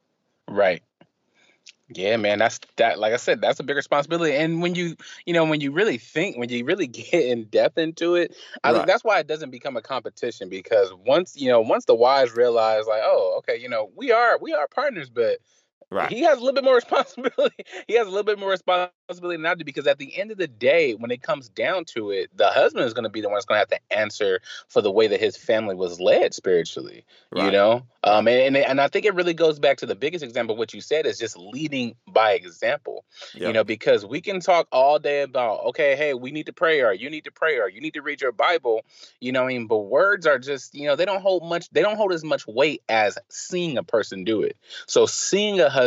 Right. 0.47 0.83
Yeah, 1.89 2.17
man, 2.17 2.39
that's 2.39 2.59
that. 2.77 2.97
Like 2.97 3.13
I 3.13 3.17
said, 3.17 3.41
that's 3.41 3.59
a 3.59 3.63
big 3.63 3.75
responsibility. 3.75 4.33
And 4.35 4.59
when 4.61 4.73
you, 4.73 4.95
you 5.25 5.33
know, 5.33 5.45
when 5.45 5.61
you 5.61 5.71
really 5.71 5.99
think, 5.99 6.35
when 6.35 6.49
you 6.49 6.65
really 6.65 6.87
get 6.87 7.25
in 7.25 7.43
depth 7.45 7.77
into 7.77 8.15
it, 8.15 8.35
I 8.63 8.73
think 8.73 8.87
that's 8.87 9.03
why 9.03 9.19
it 9.19 9.27
doesn't 9.27 9.51
become 9.51 9.77
a 9.77 9.83
competition. 9.83 10.49
Because 10.49 10.91
once, 11.05 11.35
you 11.35 11.47
know, 11.47 11.61
once 11.61 11.85
the 11.85 11.93
wise 11.93 12.33
realize, 12.33 12.87
like, 12.87 13.01
oh, 13.03 13.35
okay, 13.39 13.61
you 13.61 13.69
know, 13.69 13.91
we 13.95 14.11
are 14.11 14.39
we 14.39 14.53
are 14.53 14.67
partners, 14.67 15.11
but 15.11 15.37
Right. 15.95 16.11
He 16.11 16.21
has 16.23 16.37
a 16.37 16.41
little 16.41 16.53
bit 16.53 16.65
more 16.65 16.75
responsibility. 16.85 17.65
he 17.87 17.93
has 17.95 18.05
a 18.05 18.09
little 18.09 18.23
bit 18.23 18.37
more 18.37 18.49
responsibility 18.49 19.37
than 19.37 19.45
I 19.45 19.55
do 19.55 19.63
because 19.63 19.87
at 19.87 19.97
the 19.97 20.17
end 20.17 20.31
of 20.31 20.37
the 20.37 20.47
day, 20.47 20.93
when 20.93 21.09
it 21.09 21.21
comes 21.21 21.47
down 21.47 21.85
to 21.85 22.11
it, 22.11 22.29
the 22.35 22.47
husband 22.47 22.85
is 22.85 22.93
going 22.93 23.05
to 23.05 23.09
be 23.09 23.21
the 23.21 23.29
one 23.29 23.37
that's 23.37 23.45
going 23.45 23.55
to 23.55 23.59
have 23.59 23.69
to 23.69 23.97
answer 23.97 24.41
for 24.67 24.81
the 24.81 24.91
way 24.91 25.07
that 25.07 25.21
his 25.21 25.37
family 25.37 25.73
was 25.73 25.99
led 26.01 26.33
spiritually. 26.33 27.05
Right. 27.31 27.45
You 27.45 27.51
know, 27.51 27.83
um, 28.03 28.27
and, 28.27 28.55
and 28.55 28.57
and 28.57 28.81
I 28.81 28.89
think 28.89 29.05
it 29.05 29.15
really 29.15 29.33
goes 29.33 29.57
back 29.57 29.77
to 29.77 29.85
the 29.85 29.95
biggest 29.95 30.23
example. 30.23 30.57
What 30.57 30.73
you 30.73 30.81
said 30.81 31.05
is 31.05 31.17
just 31.17 31.37
leading 31.37 31.95
by 32.07 32.33
example. 32.33 33.05
Yep. 33.33 33.47
You 33.47 33.53
know, 33.53 33.63
because 33.63 34.05
we 34.05 34.19
can 34.19 34.41
talk 34.41 34.67
all 34.71 34.99
day 34.99 35.21
about 35.21 35.63
okay, 35.67 35.95
hey, 35.95 36.13
we 36.13 36.31
need 36.31 36.47
to 36.47 36.53
pray, 36.53 36.81
or 36.81 36.93
you 36.93 37.09
need 37.09 37.23
to 37.23 37.31
pray, 37.31 37.57
or 37.57 37.69
you 37.69 37.79
need 37.79 37.93
to 37.93 38.01
read 38.01 38.21
your 38.21 38.33
Bible. 38.33 38.83
You 39.21 39.31
know, 39.31 39.45
I 39.45 39.47
mean, 39.47 39.67
but 39.67 39.77
words 39.77 40.27
are 40.27 40.39
just 40.39 40.75
you 40.75 40.87
know 40.87 40.95
they 40.95 41.05
don't 41.05 41.21
hold 41.21 41.43
much. 41.43 41.69
They 41.69 41.81
don't 41.81 41.95
hold 41.95 42.11
as 42.11 42.23
much 42.23 42.45
weight 42.47 42.81
as 42.89 43.17
seeing 43.29 43.77
a 43.77 43.83
person 43.83 44.25
do 44.25 44.41
it. 44.41 44.57
So 44.87 45.05
seeing 45.05 45.59
a 45.59 45.69
husband 45.69 45.84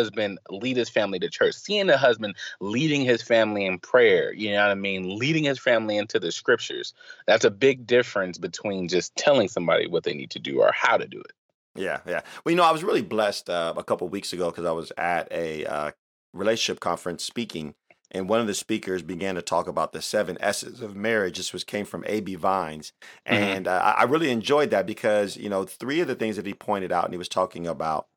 lead 0.50 0.76
his 0.76 0.88
family 0.88 1.18
to 1.18 1.28
church, 1.28 1.54
seeing 1.54 1.88
a 1.90 1.96
husband 1.96 2.34
leading 2.60 3.02
his 3.02 3.22
family 3.22 3.66
in 3.66 3.78
prayer, 3.78 4.32
you 4.32 4.52
know 4.52 4.62
what 4.62 4.70
I 4.70 4.74
mean? 4.74 5.18
Leading 5.18 5.44
his 5.44 5.58
family 5.58 5.96
into 5.96 6.18
the 6.18 6.32
scriptures. 6.32 6.94
That's 7.26 7.44
a 7.44 7.50
big 7.50 7.86
difference 7.86 8.38
between 8.38 8.88
just 8.88 9.14
telling 9.16 9.48
somebody 9.48 9.86
what 9.86 10.04
they 10.04 10.14
need 10.14 10.30
to 10.30 10.38
do 10.38 10.60
or 10.60 10.72
how 10.72 10.96
to 10.96 11.06
do 11.06 11.20
it. 11.20 11.32
Yeah, 11.74 12.00
yeah. 12.06 12.22
Well, 12.44 12.50
you 12.50 12.56
know, 12.56 12.64
I 12.64 12.72
was 12.72 12.82
really 12.82 13.02
blessed 13.02 13.48
uh, 13.48 13.74
a 13.76 13.84
couple 13.84 14.08
weeks 14.08 14.32
ago 14.32 14.50
because 14.50 14.64
I 14.64 14.72
was 14.72 14.92
at 14.98 15.30
a 15.30 15.64
uh, 15.64 15.90
relationship 16.32 16.80
conference 16.80 17.24
speaking, 17.24 17.74
and 18.10 18.28
one 18.28 18.40
of 18.40 18.46
the 18.46 18.54
speakers 18.54 19.02
began 19.02 19.36
to 19.36 19.42
talk 19.42 19.68
about 19.68 19.92
the 19.92 20.02
seven 20.02 20.36
S's 20.40 20.80
of 20.80 20.96
marriage. 20.96 21.36
This 21.36 21.52
was 21.52 21.64
came 21.64 21.84
from 21.84 22.04
A.B. 22.06 22.34
Vines, 22.34 22.92
mm-hmm. 23.26 23.34
and 23.34 23.68
uh, 23.68 23.94
I 23.96 24.04
really 24.04 24.30
enjoyed 24.30 24.70
that 24.70 24.86
because 24.86 25.36
you 25.36 25.48
know 25.48 25.64
three 25.64 26.00
of 26.00 26.08
the 26.08 26.14
things 26.14 26.36
that 26.36 26.46
he 26.46 26.54
pointed 26.54 26.90
out, 26.90 27.04
and 27.04 27.14
he 27.14 27.18
was 27.18 27.28
talking 27.28 27.66
about 27.66 28.08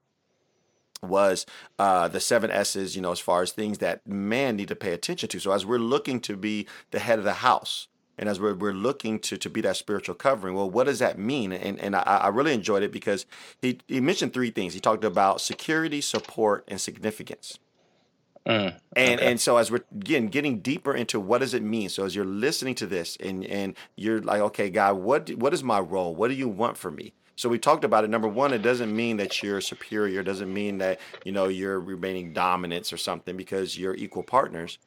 was 1.02 1.46
uh, 1.80 2.08
the 2.08 2.20
seven 2.20 2.52
S's, 2.52 2.96
you 2.96 3.02
know, 3.02 3.12
as 3.12 3.20
far 3.20 3.42
as 3.42 3.52
things 3.52 3.80
that 3.80 4.06
men 4.08 4.56
need 4.56 4.68
to 4.68 4.76
pay 4.76 4.94
attention 4.94 5.30
to. 5.30 5.40
So 5.40 5.52
as 5.52 5.66
we're 5.66 5.80
looking 5.80 6.20
to 6.22 6.38
be 6.38 6.68
the 6.92 7.00
head 7.00 7.20
of 7.20 7.26
the 7.26 7.34
house, 7.34 7.88
and 8.18 8.30
as 8.30 8.40
we're, 8.40 8.54
we're 8.54 8.74
looking 8.74 9.18
to, 9.20 9.38
to 9.38 9.50
be 9.50 9.62
that 9.62 9.78
spiritual 9.78 10.16
covering, 10.16 10.54
well, 10.54 10.70
what 10.70 10.86
does 10.86 11.00
that 11.00 11.18
mean? 11.18 11.52
And, 11.52 11.80
and 11.80 11.96
I, 11.96 12.02
I 12.02 12.28
really 12.28 12.54
enjoyed 12.54 12.84
it 12.84 12.92
because 12.92 13.26
he, 13.62 13.80
he 13.88 14.00
mentioned 14.00 14.34
three 14.34 14.52
things. 14.52 14.76
He 14.76 14.80
talked 14.80 15.04
about 15.04 15.42
security, 15.42 16.02
support, 16.02 16.64
and 16.68 16.80
significance. 16.80 17.58
Mm, 18.46 18.76
and 18.96 19.20
okay. 19.20 19.32
and 19.32 19.40
so 19.40 19.58
as 19.58 19.70
we're 19.70 19.84
again 19.96 20.26
getting 20.28 20.62
deeper 20.62 20.96
into 20.96 21.20
what 21.20 21.42
does 21.42 21.54
it 21.54 21.62
mean, 21.62 21.90
so 21.90 22.06
as 22.06 22.16
you're 22.16 22.26
listening 22.26 22.74
to 22.74 22.88
this 22.88 23.16
and 23.20 23.46
and 23.46 23.76
you're 23.96 24.20
like, 24.20 24.42
okay, 24.42 24.72
God, 24.72 24.96
what 24.96 25.30
what 25.36 25.54
is 25.54 25.64
my 25.64 25.80
role? 25.80 26.16
What 26.16 26.30
do 26.30 26.34
you 26.34 26.48
want 26.48 26.76
for 26.76 26.90
me? 26.90 27.14
So 27.42 27.50
we 27.50 27.58
talked 27.58 27.84
about 27.84 28.04
it. 28.04 28.12
Number 28.12 28.28
one, 28.28 28.54
it 28.54 28.62
doesn't 28.62 28.96
mean 28.96 29.18
that 29.18 29.42
you're 29.42 29.62
superior. 29.62 30.20
It 30.20 30.26
doesn't 30.26 30.54
mean 30.54 30.78
that 30.78 31.00
you 31.26 31.32
know 31.32 31.48
you're 31.48 31.80
remaining 31.80 32.34
dominance 32.34 32.94
or 32.94 32.98
something 32.98 33.36
because 33.36 33.80
you're 33.80 33.96
equal 33.96 34.22
partners. 34.22 34.78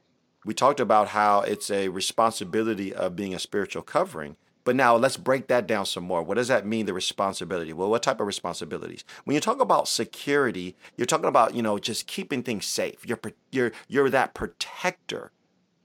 We 0.44 0.54
talked 0.54 0.78
about 0.78 1.08
how 1.08 1.40
it's 1.40 1.68
a 1.68 1.88
responsibility 1.88 2.94
of 2.94 3.16
being 3.16 3.34
a 3.34 3.40
spiritual 3.40 3.82
covering. 3.82 4.36
But 4.62 4.76
now 4.76 4.94
let's 4.94 5.16
break 5.16 5.48
that 5.48 5.66
down 5.66 5.84
some 5.84 6.04
more. 6.04 6.22
What 6.22 6.36
does 6.36 6.46
that 6.46 6.64
mean, 6.64 6.86
the 6.86 6.92
responsibility? 6.92 7.72
Well, 7.72 7.90
what 7.90 8.04
type 8.04 8.20
of 8.20 8.26
responsibilities? 8.28 9.02
When 9.24 9.34
you 9.34 9.40
talk 9.40 9.60
about 9.60 9.88
security, 9.88 10.76
you're 10.96 11.06
talking 11.06 11.26
about, 11.26 11.56
you 11.56 11.62
know, 11.62 11.80
just 11.80 12.06
keeping 12.06 12.44
things 12.44 12.66
safe. 12.66 13.04
You're 13.04 13.18
you're 13.50 13.72
you're 13.88 14.10
that 14.10 14.32
protector. 14.32 15.32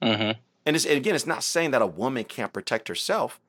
Mm-hmm. 0.04 0.40
And, 0.68 0.76
it's, 0.76 0.86
and 0.86 0.98
again, 0.98 1.16
it's 1.16 1.26
not 1.26 1.42
saying 1.42 1.72
that 1.72 1.82
a 1.82 1.88
woman 1.88 2.26
can't 2.26 2.54
protect 2.54 2.90
herself 2.90 3.42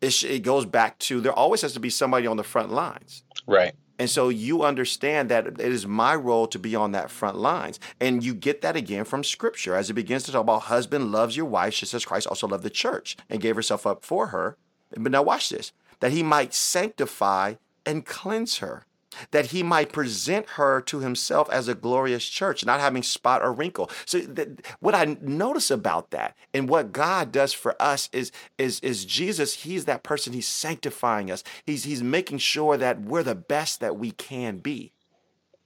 it, 0.00 0.22
it 0.24 0.42
goes 0.42 0.66
back 0.66 0.98
to 1.00 1.20
there 1.20 1.32
always 1.32 1.62
has 1.62 1.72
to 1.74 1.80
be 1.80 1.90
somebody 1.90 2.26
on 2.26 2.36
the 2.36 2.44
front 2.44 2.70
lines. 2.70 3.24
Right. 3.46 3.74
And 3.98 4.10
so 4.10 4.28
you 4.28 4.62
understand 4.62 5.30
that 5.30 5.46
it 5.46 5.60
is 5.60 5.86
my 5.86 6.14
role 6.14 6.46
to 6.48 6.58
be 6.58 6.76
on 6.76 6.92
that 6.92 7.10
front 7.10 7.38
lines. 7.38 7.80
And 8.00 8.22
you 8.22 8.34
get 8.34 8.60
that 8.60 8.76
again 8.76 9.04
from 9.04 9.24
scripture 9.24 9.74
as 9.74 9.88
it 9.88 9.94
begins 9.94 10.24
to 10.24 10.32
talk 10.32 10.42
about 10.42 10.62
husband 10.62 11.12
loves 11.12 11.36
your 11.36 11.46
wife, 11.46 11.74
just 11.74 11.94
as 11.94 12.04
Christ 12.04 12.26
also 12.26 12.46
loved 12.46 12.62
the 12.62 12.70
church 12.70 13.16
and 13.30 13.40
gave 13.40 13.56
herself 13.56 13.86
up 13.86 14.04
for 14.04 14.28
her. 14.28 14.58
But 14.90 15.12
now 15.12 15.22
watch 15.22 15.48
this 15.48 15.72
that 16.00 16.12
he 16.12 16.22
might 16.22 16.52
sanctify 16.52 17.54
and 17.86 18.04
cleanse 18.04 18.58
her 18.58 18.85
that 19.30 19.46
he 19.46 19.62
might 19.62 19.92
present 19.92 20.50
her 20.50 20.80
to 20.82 21.00
himself 21.00 21.48
as 21.50 21.68
a 21.68 21.74
glorious 21.74 22.26
church, 22.28 22.64
not 22.64 22.80
having 22.80 23.02
spot 23.02 23.42
or 23.42 23.52
wrinkle. 23.52 23.90
So 24.04 24.20
that, 24.20 24.66
what 24.80 24.94
I 24.94 25.16
notice 25.20 25.70
about 25.70 26.10
that 26.10 26.36
and 26.52 26.68
what 26.68 26.92
God 26.92 27.32
does 27.32 27.52
for 27.52 27.80
us 27.80 28.08
is, 28.12 28.32
is, 28.58 28.80
is 28.80 29.04
Jesus, 29.04 29.54
he's 29.54 29.84
that 29.84 30.02
person, 30.02 30.32
he's 30.32 30.46
sanctifying 30.46 31.30
us. 31.30 31.42
He's, 31.64 31.84
he's 31.84 32.02
making 32.02 32.38
sure 32.38 32.76
that 32.76 33.00
we're 33.02 33.22
the 33.22 33.34
best 33.34 33.80
that 33.80 33.96
we 33.96 34.10
can 34.10 34.58
be. 34.58 34.92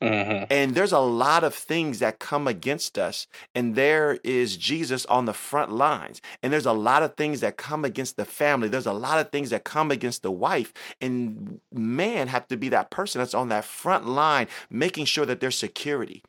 Mm-hmm. 0.00 0.44
And 0.50 0.74
there's 0.74 0.92
a 0.92 0.98
lot 0.98 1.44
of 1.44 1.54
things 1.54 1.98
that 1.98 2.18
come 2.18 2.48
against 2.48 2.98
us, 2.98 3.26
and 3.54 3.74
there 3.74 4.18
is 4.24 4.56
Jesus 4.56 5.04
on 5.06 5.26
the 5.26 5.34
front 5.34 5.72
lines. 5.72 6.22
And 6.42 6.52
there's 6.52 6.66
a 6.66 6.72
lot 6.72 7.02
of 7.02 7.16
things 7.16 7.40
that 7.40 7.56
come 7.56 7.84
against 7.84 8.16
the 8.16 8.24
family. 8.24 8.68
There's 8.68 8.86
a 8.86 8.92
lot 8.92 9.18
of 9.18 9.30
things 9.30 9.50
that 9.50 9.64
come 9.64 9.90
against 9.90 10.22
the 10.22 10.30
wife. 10.30 10.72
And 11.00 11.60
man 11.72 12.28
have 12.28 12.48
to 12.48 12.56
be 12.56 12.70
that 12.70 12.90
person 12.90 13.18
that's 13.18 13.34
on 13.34 13.48
that 13.50 13.64
front 13.64 14.06
line, 14.06 14.48
making 14.70 15.04
sure 15.04 15.26
that 15.26 15.40
there's 15.40 15.58
security. 15.58 16.22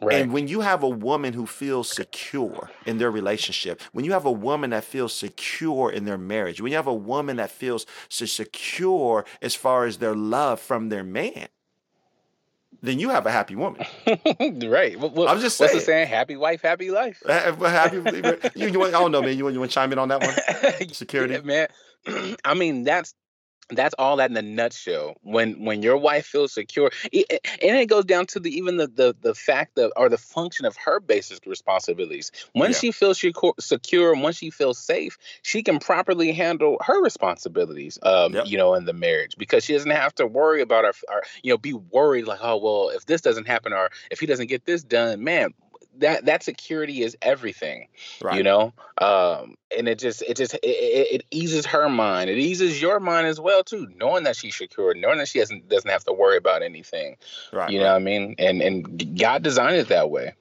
Right. 0.00 0.20
And 0.20 0.32
when 0.32 0.48
you 0.48 0.60
have 0.60 0.82
a 0.82 0.88
woman 0.88 1.34
who 1.34 1.46
feels 1.46 1.88
secure 1.88 2.70
in 2.84 2.98
their 2.98 3.12
relationship, 3.12 3.80
when 3.92 4.04
you 4.04 4.12
have 4.12 4.24
a 4.24 4.32
woman 4.32 4.70
that 4.70 4.82
feels 4.82 5.12
secure 5.12 5.92
in 5.92 6.04
their 6.04 6.18
marriage, 6.18 6.60
when 6.60 6.72
you 6.72 6.76
have 6.76 6.88
a 6.88 6.94
woman 6.94 7.36
that 7.36 7.50
feels 7.52 7.86
secure 8.08 9.24
as 9.40 9.54
far 9.54 9.84
as 9.84 9.98
their 9.98 10.16
love 10.16 10.58
from 10.58 10.88
their 10.88 11.04
man, 11.04 11.46
then 12.82 12.98
you 12.98 13.10
have 13.10 13.26
a 13.26 13.30
happy 13.30 13.56
woman. 13.56 13.84
right. 14.64 14.98
Well, 14.98 15.28
I'm 15.28 15.40
just 15.40 15.56
saying. 15.56 15.70
What's 15.70 15.74
the 15.74 15.80
saying? 15.80 16.08
Happy 16.08 16.36
wife, 16.36 16.62
happy 16.62 16.90
life. 16.90 17.22
happy. 17.26 17.96
you, 18.54 18.68
you 18.68 18.78
want, 18.78 18.94
I 18.94 19.00
don't 19.00 19.12
know, 19.12 19.22
man. 19.22 19.36
You 19.36 19.44
want, 19.44 19.54
you 19.54 19.60
want 19.60 19.70
to 19.70 19.74
chime 19.74 19.92
in 19.92 19.98
on 19.98 20.08
that 20.08 20.20
one? 20.20 20.88
Security, 20.92 21.34
yeah, 21.34 21.68
man. 22.06 22.36
I 22.44 22.54
mean, 22.54 22.84
that's 22.84 23.14
that's 23.70 23.94
all 23.98 24.16
that 24.16 24.30
in 24.30 24.36
a 24.36 24.42
nutshell 24.42 25.14
when 25.22 25.64
when 25.64 25.82
your 25.82 25.96
wife 25.96 26.26
feels 26.26 26.52
secure 26.52 26.90
it, 27.12 27.46
and 27.62 27.76
it 27.76 27.86
goes 27.86 28.04
down 28.04 28.26
to 28.26 28.40
the 28.40 28.50
even 28.54 28.76
the 28.76 28.86
the, 28.86 29.16
the 29.22 29.34
fact 29.34 29.78
of 29.78 29.92
or 29.96 30.08
the 30.08 30.18
function 30.18 30.66
of 30.66 30.76
her 30.76 31.00
basic 31.00 31.44
responsibilities 31.46 32.30
when 32.52 32.70
yeah. 32.70 32.76
she 32.76 32.92
feels 32.92 33.22
secure 33.58 34.12
and 34.12 34.22
when 34.22 34.32
she 34.32 34.50
feels 34.50 34.78
safe 34.78 35.18
she 35.42 35.62
can 35.62 35.78
properly 35.78 36.32
handle 36.32 36.76
her 36.84 37.02
responsibilities 37.02 37.98
um 38.02 38.34
yep. 38.34 38.44
you 38.46 38.58
know 38.58 38.74
in 38.74 38.84
the 38.84 38.92
marriage 38.92 39.36
because 39.38 39.64
she 39.64 39.72
doesn't 39.72 39.90
have 39.90 40.14
to 40.14 40.26
worry 40.26 40.60
about 40.60 40.84
our, 40.84 40.92
our 41.10 41.22
you 41.42 41.50
know 41.50 41.58
be 41.58 41.72
worried 41.72 42.26
like 42.26 42.40
oh 42.42 42.56
well 42.56 42.90
if 42.90 43.06
this 43.06 43.20
doesn't 43.20 43.46
happen 43.46 43.72
or 43.72 43.90
if 44.10 44.20
he 44.20 44.26
doesn't 44.26 44.48
get 44.48 44.64
this 44.64 44.82
done 44.82 45.22
man 45.22 45.52
that 45.98 46.24
that 46.26 46.42
security 46.42 47.02
is 47.02 47.16
everything 47.22 47.88
right. 48.22 48.36
you 48.36 48.42
know 48.42 48.72
um 48.98 49.54
and 49.76 49.88
it 49.88 49.98
just 49.98 50.22
it 50.22 50.36
just 50.36 50.54
it, 50.54 50.60
it, 50.62 51.24
eases 51.30 51.66
her 51.66 51.88
mind 51.88 52.30
it 52.30 52.38
eases 52.38 52.80
your 52.80 53.00
mind 53.00 53.26
as 53.26 53.40
well 53.40 53.62
too 53.62 53.86
knowing 53.96 54.24
that 54.24 54.36
she's 54.36 54.56
secure 54.56 54.94
knowing 54.94 55.18
that 55.18 55.28
she 55.28 55.38
doesn't 55.38 55.68
doesn't 55.68 55.90
have 55.90 56.04
to 56.04 56.12
worry 56.12 56.36
about 56.36 56.62
anything 56.62 57.16
right 57.52 57.70
you 57.70 57.78
know 57.78 57.86
right. 57.86 57.92
what 57.92 57.96
i 57.96 58.04
mean 58.04 58.34
and 58.38 58.60
and 58.60 59.18
god 59.18 59.42
designed 59.42 59.76
it 59.76 59.88
that 59.88 60.10
way 60.10 60.32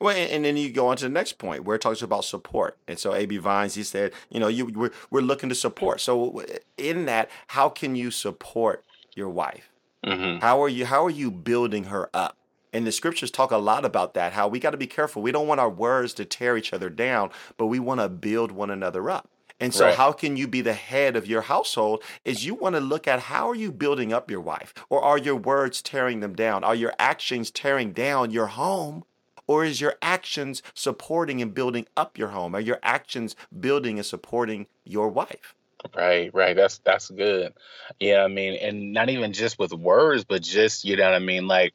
well, 0.00 0.14
and, 0.14 0.30
and, 0.30 0.44
then 0.44 0.56
you 0.56 0.70
go 0.70 0.88
on 0.88 0.96
to 0.98 1.04
the 1.04 1.10
next 1.10 1.38
point 1.38 1.64
where 1.64 1.76
it 1.76 1.80
talks 1.80 2.02
about 2.02 2.24
support. 2.24 2.76
And 2.88 2.98
so 2.98 3.14
AB 3.14 3.38
Vines, 3.38 3.74
he 3.74 3.84
said, 3.84 4.12
you 4.28 4.40
know, 4.40 4.48
you 4.48 4.66
we're, 4.66 4.90
we're 5.10 5.22
looking 5.22 5.48
to 5.48 5.54
support. 5.54 6.00
So 6.00 6.44
in 6.76 7.06
that, 7.06 7.30
how 7.48 7.68
can 7.68 7.96
you 7.96 8.10
support 8.10 8.84
your 9.14 9.30
wife? 9.30 9.70
Mm-hmm. 10.04 10.40
How 10.40 10.62
are 10.62 10.68
you 10.68 10.84
how 10.84 11.06
are 11.06 11.10
you 11.10 11.30
building 11.30 11.84
her 11.84 12.10
up? 12.12 12.36
And 12.74 12.86
the 12.86 12.92
scriptures 12.92 13.30
talk 13.30 13.52
a 13.52 13.56
lot 13.56 13.84
about 13.84 14.14
that, 14.14 14.32
how 14.32 14.48
we 14.48 14.58
got 14.58 14.72
to 14.72 14.76
be 14.76 14.86
careful. 14.86 15.22
We 15.22 15.32
don't 15.32 15.46
want 15.46 15.60
our 15.60 15.70
words 15.70 16.12
to 16.14 16.24
tear 16.24 16.56
each 16.56 16.72
other 16.72 16.90
down, 16.90 17.30
but 17.56 17.66
we 17.66 17.78
want 17.78 18.00
to 18.00 18.08
build 18.08 18.52
one 18.52 18.70
another 18.70 19.08
up. 19.08 19.30
And 19.60 19.72
so 19.72 19.86
right. 19.86 19.94
how 19.94 20.10
can 20.10 20.36
you 20.36 20.48
be 20.48 20.60
the 20.60 20.72
head 20.72 21.14
of 21.14 21.26
your 21.26 21.42
household 21.42 22.02
is 22.24 22.44
you 22.44 22.54
want 22.54 22.74
to 22.74 22.80
look 22.80 23.06
at 23.06 23.20
how 23.20 23.48
are 23.48 23.54
you 23.54 23.70
building 23.70 24.12
up 24.12 24.28
your 24.28 24.40
wife 24.40 24.74
or 24.90 25.00
are 25.00 25.16
your 25.16 25.36
words 25.36 25.80
tearing 25.80 26.18
them 26.18 26.34
down? 26.34 26.64
Are 26.64 26.74
your 26.74 26.92
actions 26.98 27.50
tearing 27.50 27.92
down 27.92 28.30
your 28.30 28.48
home? 28.48 29.04
or 29.46 29.64
is 29.64 29.80
your 29.80 29.94
actions 30.00 30.62
supporting 30.72 31.42
and 31.42 31.54
building 31.54 31.86
up 31.96 32.18
your 32.18 32.28
home? 32.28 32.54
Are 32.54 32.60
your 32.60 32.78
actions 32.82 33.36
building 33.60 33.98
and 33.98 34.06
supporting 34.06 34.66
your 34.84 35.08
wife? 35.08 35.54
Right, 35.94 36.32
right. 36.34 36.56
That's 36.56 36.78
that's 36.78 37.10
good. 37.10 37.52
Yeah, 38.00 38.22
I 38.24 38.28
mean, 38.28 38.54
and 38.54 38.92
not 38.92 39.10
even 39.10 39.32
just 39.32 39.58
with 39.58 39.72
words, 39.72 40.24
but 40.24 40.42
just 40.42 40.84
you 40.84 40.96
know 40.96 41.04
what 41.04 41.14
I 41.14 41.18
mean. 41.18 41.46
Like, 41.46 41.74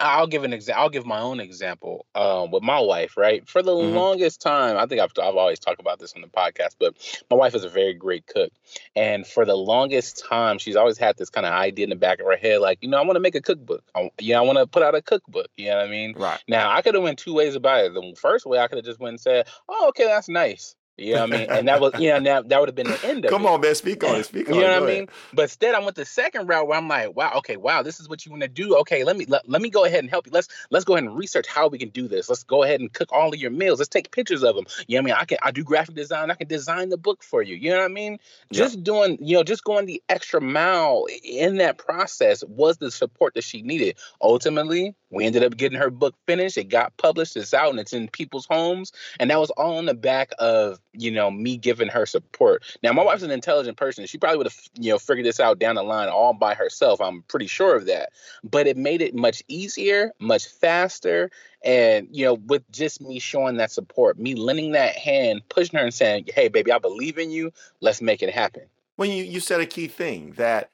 I'll 0.00 0.26
give 0.26 0.44
an 0.44 0.52
example. 0.52 0.82
I'll 0.82 0.88
give 0.88 1.06
my 1.06 1.20
own 1.20 1.40
example 1.40 2.06
um, 2.14 2.50
with 2.50 2.62
my 2.62 2.80
wife. 2.80 3.16
Right, 3.16 3.46
for 3.48 3.62
the 3.62 3.72
mm-hmm. 3.72 3.94
longest 3.94 4.40
time, 4.40 4.76
I 4.76 4.86
think 4.86 5.00
I've 5.00 5.12
I've 5.22 5.36
always 5.36 5.58
talked 5.58 5.80
about 5.80 5.98
this 5.98 6.14
on 6.14 6.22
the 6.22 6.28
podcast, 6.28 6.76
but 6.78 6.94
my 7.30 7.36
wife 7.36 7.54
is 7.54 7.64
a 7.64 7.68
very 7.68 7.94
great 7.94 8.26
cook, 8.26 8.52
and 8.96 9.26
for 9.26 9.44
the 9.44 9.56
longest 9.56 10.24
time, 10.28 10.58
she's 10.58 10.76
always 10.76 10.98
had 10.98 11.16
this 11.16 11.30
kind 11.30 11.46
of 11.46 11.52
idea 11.52 11.84
in 11.84 11.90
the 11.90 11.96
back 11.96 12.20
of 12.20 12.26
her 12.26 12.36
head, 12.36 12.60
like, 12.60 12.78
you 12.82 12.88
know, 12.88 12.98
I 12.98 13.04
want 13.04 13.16
to 13.16 13.20
make 13.20 13.34
a 13.34 13.40
cookbook. 13.40 13.84
I, 13.94 14.10
yeah, 14.18 14.38
I 14.38 14.42
want 14.42 14.58
to 14.58 14.66
put 14.66 14.82
out 14.82 14.94
a 14.94 15.02
cookbook. 15.02 15.48
You 15.56 15.70
know 15.70 15.76
what 15.76 15.86
I 15.86 15.90
mean? 15.90 16.14
Right. 16.16 16.42
Now, 16.48 16.70
I 16.74 16.82
could 16.82 16.94
have 16.94 17.02
went 17.02 17.18
two 17.18 17.34
ways 17.34 17.54
about 17.54 17.84
it. 17.84 17.94
The 17.94 18.14
first 18.18 18.46
way, 18.46 18.58
I 18.58 18.68
could 18.68 18.78
have 18.78 18.84
just 18.84 19.00
went 19.00 19.12
and 19.12 19.20
said, 19.20 19.48
"Oh, 19.68 19.88
okay, 19.88 20.06
that's 20.06 20.28
nice." 20.28 20.74
You 21.00 21.14
know 21.14 21.20
what 21.22 21.34
I 21.34 21.38
mean? 21.38 21.50
And 21.50 21.68
that 21.68 21.80
was, 21.80 21.92
you 21.98 22.10
know, 22.10 22.20
that, 22.20 22.48
that 22.48 22.60
would 22.60 22.68
have 22.68 22.76
been 22.76 22.88
the 22.88 23.04
end 23.04 23.24
of 23.24 23.24
it. 23.26 23.30
Come 23.30 23.44
it. 23.44 23.48
on, 23.48 23.60
man, 23.60 23.74
speak 23.74 24.04
on 24.04 24.16
it. 24.16 24.26
Speak 24.26 24.48
on 24.48 24.54
it. 24.54 24.56
you 24.56 24.62
know 24.62 24.80
what 24.80 24.90
I 24.90 24.92
mean? 24.92 25.08
But 25.32 25.42
instead, 25.42 25.74
I 25.74 25.80
went 25.80 25.96
the 25.96 26.04
second 26.04 26.46
route 26.46 26.66
where 26.66 26.78
I'm 26.78 26.88
like, 26.88 27.16
wow, 27.16 27.32
okay, 27.38 27.56
wow, 27.56 27.82
this 27.82 28.00
is 28.00 28.08
what 28.08 28.24
you 28.26 28.30
want 28.30 28.42
to 28.42 28.48
do. 28.48 28.76
Okay, 28.78 29.04
let 29.04 29.16
me 29.16 29.24
let, 29.26 29.48
let 29.48 29.62
me 29.62 29.70
go 29.70 29.84
ahead 29.84 30.00
and 30.00 30.10
help 30.10 30.26
you. 30.26 30.32
Let's 30.32 30.48
let's 30.70 30.84
go 30.84 30.94
ahead 30.94 31.04
and 31.04 31.16
research 31.16 31.46
how 31.46 31.68
we 31.68 31.78
can 31.78 31.88
do 31.88 32.08
this. 32.08 32.28
Let's 32.28 32.44
go 32.44 32.62
ahead 32.62 32.80
and 32.80 32.92
cook 32.92 33.12
all 33.12 33.32
of 33.32 33.40
your 33.40 33.50
meals. 33.50 33.78
Let's 33.78 33.88
take 33.88 34.10
pictures 34.10 34.42
of 34.42 34.54
them. 34.54 34.66
You 34.86 34.98
know 34.98 35.02
what 35.02 35.12
I 35.12 35.14
mean? 35.14 35.22
I 35.22 35.24
can 35.24 35.38
I 35.42 35.50
do 35.50 35.64
graphic 35.64 35.94
design. 35.94 36.30
I 36.30 36.34
can 36.34 36.48
design 36.48 36.90
the 36.90 36.98
book 36.98 37.22
for 37.22 37.42
you. 37.42 37.56
You 37.56 37.70
know 37.70 37.78
what 37.78 37.84
I 37.84 37.88
mean? 37.88 38.18
Just 38.52 38.76
yeah. 38.76 38.82
doing, 38.84 39.18
you 39.20 39.36
know, 39.36 39.42
just 39.42 39.64
going 39.64 39.86
the 39.86 40.02
extra 40.08 40.40
mile 40.40 41.06
in 41.22 41.56
that 41.56 41.78
process 41.78 42.44
was 42.44 42.78
the 42.78 42.90
support 42.90 43.34
that 43.34 43.44
she 43.44 43.62
needed. 43.62 43.96
Ultimately, 44.20 44.94
we 45.10 45.24
ended 45.24 45.42
up 45.42 45.56
getting 45.56 45.78
her 45.78 45.90
book 45.90 46.14
finished. 46.26 46.56
It 46.56 46.68
got 46.68 46.96
published. 46.96 47.36
It's 47.36 47.54
out 47.54 47.70
and 47.70 47.80
it's 47.80 47.92
in 47.92 48.08
people's 48.08 48.46
homes. 48.46 48.92
And 49.18 49.30
that 49.30 49.40
was 49.40 49.50
all 49.50 49.78
on 49.78 49.86
the 49.86 49.94
back 49.94 50.30
of, 50.38 50.78
you 50.92 51.10
know, 51.10 51.30
me 51.30 51.56
giving 51.56 51.88
her 51.88 52.06
support. 52.06 52.64
Now, 52.82 52.92
my 52.92 53.02
wife's 53.02 53.22
an 53.22 53.30
intelligent 53.30 53.76
person. 53.76 54.06
She 54.06 54.18
probably 54.18 54.38
would 54.38 54.46
have, 54.46 54.58
you 54.74 54.90
know, 54.90 54.98
figured 54.98 55.26
this 55.26 55.40
out 55.40 55.58
down 55.58 55.76
the 55.76 55.82
line 55.82 56.08
all 56.08 56.32
by 56.32 56.54
herself. 56.54 57.00
I'm 57.00 57.22
pretty 57.22 57.46
sure 57.46 57.76
of 57.76 57.86
that. 57.86 58.10
But 58.42 58.66
it 58.66 58.76
made 58.76 59.02
it 59.02 59.14
much 59.14 59.42
easier, 59.48 60.12
much 60.18 60.46
faster. 60.46 61.30
And, 61.64 62.08
you 62.10 62.24
know, 62.24 62.34
with 62.34 62.70
just 62.70 63.00
me 63.00 63.18
showing 63.18 63.56
that 63.58 63.70
support, 63.70 64.18
me 64.18 64.34
lending 64.34 64.72
that 64.72 64.96
hand, 64.96 65.42
pushing 65.48 65.78
her 65.78 65.84
and 65.84 65.94
saying, 65.94 66.26
hey, 66.34 66.48
baby, 66.48 66.72
I 66.72 66.78
believe 66.78 67.18
in 67.18 67.30
you. 67.30 67.52
Let's 67.80 68.00
make 68.00 68.22
it 68.22 68.30
happen. 68.30 68.62
Well, 68.96 69.08
you, 69.08 69.24
you 69.24 69.40
said 69.40 69.60
a 69.60 69.66
key 69.66 69.88
thing 69.88 70.32
that 70.36 70.70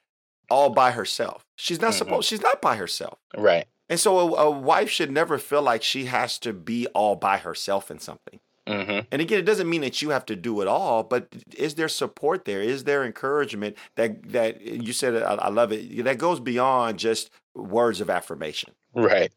all 0.49 0.69
by 0.69 0.91
herself. 0.91 1.45
She's 1.55 1.81
not 1.81 1.91
mm-hmm. 1.91 1.97
supposed, 1.97 2.27
she's 2.27 2.41
not 2.41 2.61
by 2.61 2.75
herself. 2.75 3.19
Right. 3.37 3.65
And 3.89 3.99
so 3.99 4.19
a, 4.19 4.47
a, 4.47 4.51
wife 4.51 4.89
should 4.89 5.11
never 5.11 5.37
feel 5.37 5.61
like 5.61 5.81
she 5.81 6.05
has 6.05 6.37
to 6.39 6.53
be 6.53 6.87
all 6.87 7.15
by 7.15 7.37
herself 7.37 7.89
in 7.89 7.99
something. 7.99 8.39
Mm-hmm. 8.67 8.99
And 9.11 9.21
again, 9.21 9.39
it 9.39 9.45
doesn't 9.45 9.69
mean 9.69 9.81
that 9.81 10.01
you 10.01 10.09
have 10.09 10.25
to 10.25 10.35
do 10.35 10.61
it 10.61 10.67
all, 10.67 11.03
but 11.03 11.29
is 11.55 11.75
there 11.75 11.87
support 11.87 12.45
there? 12.45 12.61
Is 12.61 12.83
there 12.83 13.05
encouragement 13.05 13.77
that 13.95 14.31
that 14.31 14.61
you 14.61 14.91
said? 14.91 15.15
I, 15.15 15.35
I 15.35 15.49
love 15.49 15.71
it. 15.71 16.03
That 16.03 16.17
goes 16.17 16.39
beyond 16.39 16.99
just 16.99 17.29
words 17.55 18.01
of 18.01 18.09
affirmation. 18.09 18.73
Right. 18.93 19.31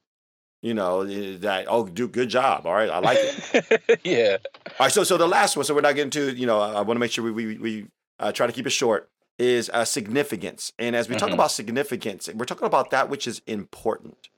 You 0.63 0.75
know 0.75 1.05
that 1.39 1.67
oh, 1.69 1.87
do 1.87 2.09
good 2.09 2.29
job. 2.29 2.67
All 2.67 2.75
right, 2.75 2.91
I 2.91 2.99
like 2.99 3.19
it. 3.21 4.01
yeah. 4.05 4.37
All 4.79 4.87
right. 4.87 4.93
So 4.93 5.05
so 5.05 5.17
the 5.17 5.29
last 5.29 5.57
one. 5.57 5.65
So 5.65 5.75
we're 5.75 5.81
not 5.81 5.95
getting 5.95 6.11
to 6.11 6.35
you 6.35 6.47
know. 6.47 6.61
I 6.61 6.83
want 6.83 6.97
to 6.97 7.01
make 7.01 7.13
sure 7.13 7.25
we 7.25 7.31
we, 7.31 7.59
we 7.59 7.87
uh, 8.19 8.33
try 8.33 8.47
to 8.47 8.53
keep 8.53 8.67
it 8.67 8.71
short. 8.71 9.09
Is 9.39 9.71
uh, 9.73 9.87
significance, 9.87 10.73
and 10.79 10.95
as 10.95 11.09
we 11.09 11.15
mm-hmm. 11.15 11.25
talk 11.25 11.33
about 11.33 11.51
significance, 11.51 12.29
we're 12.35 12.45
talking 12.45 12.67
about 12.67 12.91
that 12.91 13.09
which 13.09 13.27
is 13.27 13.41
important. 13.47 14.29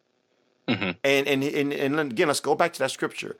Mm-hmm. 0.68 0.90
And, 1.02 1.26
and 1.26 1.42
and 1.42 1.72
and 1.72 1.98
again, 2.12 2.28
let's 2.28 2.38
go 2.38 2.54
back 2.54 2.72
to 2.74 2.78
that 2.78 2.92
scripture. 2.92 3.36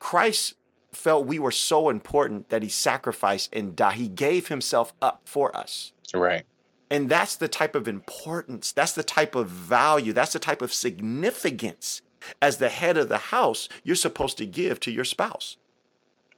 Christ 0.00 0.54
felt 0.92 1.26
we 1.26 1.38
were 1.38 1.50
so 1.50 1.88
important 1.88 2.48
that 2.48 2.62
he 2.62 2.68
sacrificed 2.68 3.50
and 3.52 3.76
died. 3.76 3.94
He 3.94 4.08
gave 4.08 4.48
himself 4.48 4.92
up 5.02 5.22
for 5.24 5.54
us. 5.56 5.92
Right. 6.14 6.44
And 6.90 7.08
that's 7.08 7.36
the 7.36 7.48
type 7.48 7.74
of 7.74 7.88
importance, 7.88 8.70
that's 8.72 8.92
the 8.92 9.02
type 9.02 9.34
of 9.34 9.48
value, 9.48 10.12
that's 10.12 10.32
the 10.32 10.38
type 10.38 10.62
of 10.62 10.72
significance 10.72 12.00
as 12.40 12.58
the 12.58 12.68
head 12.68 12.96
of 12.96 13.08
the 13.08 13.18
house 13.18 13.68
you're 13.82 13.96
supposed 13.96 14.38
to 14.38 14.46
give 14.46 14.78
to 14.80 14.92
your 14.92 15.04
spouse. 15.04 15.56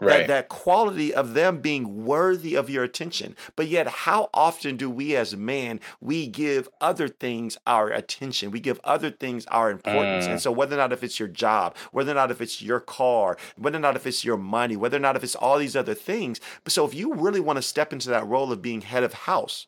Right. 0.01 0.19
That, 0.19 0.29
that 0.29 0.49
quality 0.49 1.13
of 1.13 1.35
them 1.35 1.59
being 1.61 2.05
worthy 2.05 2.55
of 2.55 2.71
your 2.71 2.85
attention. 2.85 3.35
But 3.57 3.67
yet, 3.67 3.89
how 3.89 4.31
often 4.33 4.77
do 4.77 4.89
we 4.89 5.17
as 5.17 5.37
men, 5.37 5.81
we 6.01 6.29
give 6.29 6.69
other 6.81 7.09
things 7.09 7.59
our 7.67 7.91
attention? 7.91 8.53
We 8.53 8.61
give 8.61 8.81
other 8.85 9.11
things 9.11 9.45
our 9.47 9.71
importance. 9.71 10.27
Mm. 10.27 10.31
And 10.33 10.41
so 10.41 10.53
whether 10.53 10.77
or 10.77 10.79
not 10.79 10.93
if 10.93 11.03
it's 11.03 11.19
your 11.19 11.29
job, 11.29 11.77
whether 11.91 12.13
or 12.13 12.15
not 12.15 12.31
if 12.31 12.41
it's 12.41 12.63
your 12.63 12.79
car, 12.79 13.37
whether 13.57 13.79
or 13.79 13.81
not 13.81 13.97
if 13.97 14.07
it's 14.07 14.25
your 14.25 14.37
money, 14.37 14.77
whether 14.77 14.97
or 14.97 15.01
not 15.01 15.17
if 15.17 15.25
it's 15.25 15.35
all 15.35 15.59
these 15.59 15.75
other 15.75 15.95
things. 15.95 16.41
But 16.63 16.73
so 16.73 16.85
if 16.85 16.95
you 16.95 17.15
really 17.15 17.41
want 17.41 17.57
to 17.57 17.63
step 17.63 17.93
into 17.93 18.09
that 18.11 18.27
role 18.27 18.53
of 18.53 18.63
being 18.63 18.83
head 18.83 19.03
of 19.03 19.13
house, 19.13 19.67